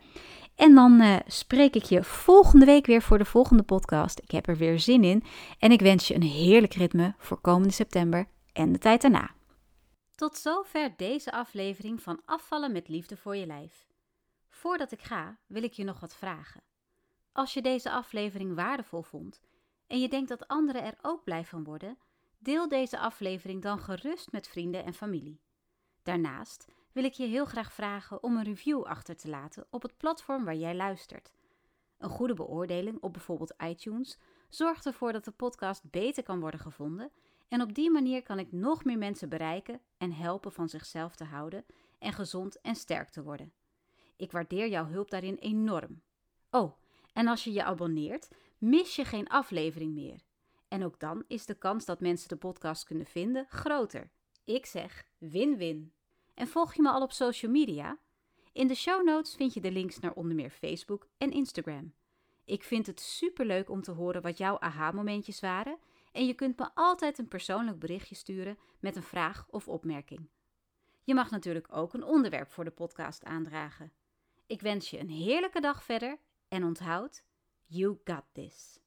En 0.56 0.76
dan 0.76 1.02
uh, 1.02 1.16
spreek 1.28 1.76
ik 1.76 1.84
je 1.84 2.04
volgende 2.04 2.66
week 2.66 2.86
weer 2.86 3.02
voor 3.02 3.18
de 3.18 3.26
volgende 3.26 3.64
podcast. 3.64 4.20
Ik 4.20 4.32
heb 4.32 4.48
er 4.48 4.58
weer 4.58 4.80
zin 4.80 5.04
in. 5.04 5.24
En 5.60 5.72
ik 5.72 5.82
wens 5.82 6.08
je 6.08 6.16
een 6.16 6.22
heerlijk 6.22 6.74
ritme 6.74 7.14
voor 7.18 7.38
komende 7.42 7.74
september 7.74 8.28
en 8.54 8.72
de 8.72 8.80
tijd 8.80 9.02
daarna. 9.02 9.30
Tot 10.24 10.38
zover 10.38 10.94
deze 10.98 11.32
aflevering 11.32 12.02
van 12.02 12.22
Afvallen 12.26 12.72
met 12.72 12.88
Liefde 12.88 13.18
voor 13.18 13.36
je 13.36 13.46
Lijf. 13.46 13.88
Voordat 14.50 14.92
ik 14.92 15.02
ga, 15.02 15.38
wil 15.48 15.64
ik 15.64 15.74
je 15.74 15.84
nog 15.84 16.00
wat 16.00 16.16
vragen. 16.16 16.64
Als 17.32 17.54
je 17.54 17.62
deze 17.62 17.92
aflevering 17.92 18.56
waardevol 18.56 19.02
vond 19.02 19.42
en 19.88 20.00
je 20.00 20.10
denkt 20.10 20.30
dat 20.30 20.48
anderen 20.48 20.84
er 20.84 20.98
ook 21.02 21.24
blij 21.24 21.46
van 21.46 21.64
worden, 21.64 21.98
deel 22.38 22.68
deze 22.68 23.00
aflevering 23.00 23.62
dan 23.62 23.80
gerust 23.80 24.32
met 24.32 24.48
vrienden 24.48 24.86
en 24.86 24.94
familie. 24.94 25.42
Daarnaast 26.04 26.68
wil 26.92 27.04
ik 27.04 27.14
je 27.14 27.26
heel 27.26 27.46
graag 27.46 27.74
vragen 27.74 28.24
om 28.24 28.38
een 28.38 28.44
review 28.44 28.84
achter 28.84 29.16
te 29.16 29.30
laten 29.30 29.68
op 29.70 29.82
het 29.82 29.98
platform 29.98 30.46
waar 30.46 30.56
jij 30.56 30.76
luistert. 30.76 31.32
Een 31.98 32.10
goede 32.10 32.34
beoordeling 32.34 33.02
op 33.02 33.14
bijvoorbeeld 33.14 33.54
iTunes 33.64 34.18
zorgt 34.50 34.86
ervoor 34.86 35.12
dat 35.12 35.26
de 35.26 35.32
podcast 35.32 35.90
beter 35.90 36.24
kan 36.24 36.40
worden 36.40 36.60
gevonden 36.60 37.12
en 37.54 37.62
op 37.62 37.74
die 37.74 37.92
manier 37.92 38.24
kan 38.24 38.40
ik 38.40 38.52
nog 38.52 38.84
meer 38.84 38.98
mensen 38.98 39.30
bereiken 39.30 39.82
en 39.98 40.12
helpen 40.12 40.52
van 40.52 40.70
zichzelf 40.70 41.16
te 41.16 41.24
houden 41.24 41.66
en 42.00 42.14
gezond 42.14 42.62
en 42.62 42.76
sterk 42.76 43.10
te 43.10 43.24
worden. 43.24 43.54
Ik 44.16 44.32
waardeer 44.32 44.68
jouw 44.68 44.86
hulp 44.86 45.10
daarin 45.10 45.36
enorm. 45.36 46.02
Oh, 46.50 46.74
en 47.14 47.28
als 47.28 47.44
je 47.44 47.52
je 47.52 47.64
abonneert, 47.64 48.28
mis 48.58 48.96
je 48.96 49.06
geen 49.06 49.28
aflevering 49.28 49.94
meer. 49.94 50.22
En 50.68 50.84
ook 50.84 51.00
dan 51.00 51.24
is 51.28 51.46
de 51.46 51.54
kans 51.54 51.86
dat 51.86 52.00
mensen 52.00 52.30
de 52.30 52.36
podcast 52.36 52.84
kunnen 52.84 53.06
vinden 53.06 53.46
groter. 53.50 54.10
Ik 54.44 54.66
zeg 54.66 55.06
win-win. 55.18 55.94
En 56.34 56.48
volg 56.48 56.74
je 56.74 56.82
me 56.82 56.90
al 56.90 57.02
op 57.02 57.12
social 57.12 57.52
media? 57.52 57.98
In 58.52 58.68
de 58.68 58.76
show 58.76 59.06
notes 59.06 59.36
vind 59.36 59.54
je 59.54 59.62
de 59.62 59.72
links 59.72 60.00
naar 60.00 60.14
onder 60.14 60.36
meer 60.36 60.50
Facebook 60.50 61.08
en 61.18 61.32
Instagram. 61.32 61.94
Ik 62.46 62.64
vind 62.64 62.88
het 62.88 63.00
superleuk 63.00 63.70
om 63.70 63.82
te 63.82 63.92
horen 63.92 64.22
wat 64.22 64.38
jouw 64.38 64.60
aha-momentjes 64.60 65.40
waren 65.40 65.78
en 66.14 66.26
je 66.26 66.34
kunt 66.34 66.60
me 66.60 66.70
altijd 66.74 67.18
een 67.18 67.28
persoonlijk 67.28 67.80
berichtje 67.80 68.16
sturen 68.16 68.58
met 68.80 68.96
een 68.96 69.04
vraag 69.04 69.46
of 69.50 69.68
opmerking. 69.68 70.30
Je 71.04 71.14
mag 71.14 71.32
natuurlijk 71.32 71.68
ook 71.70 71.94
een 71.94 72.04
onderwerp 72.04 72.52
voor 72.52 72.64
de 72.64 72.72
podcast 72.72 73.24
aandragen. 73.24 73.94
Ik 74.48 74.62
wens 74.62 74.90
je 74.90 75.00
een 75.00 75.10
heerlijke 75.10 75.62
dag 75.62 75.84
verder 75.84 76.20
en 76.48 76.64
onthoud, 76.64 77.24
you 77.66 77.98
got 78.04 78.24
this. 78.32 78.83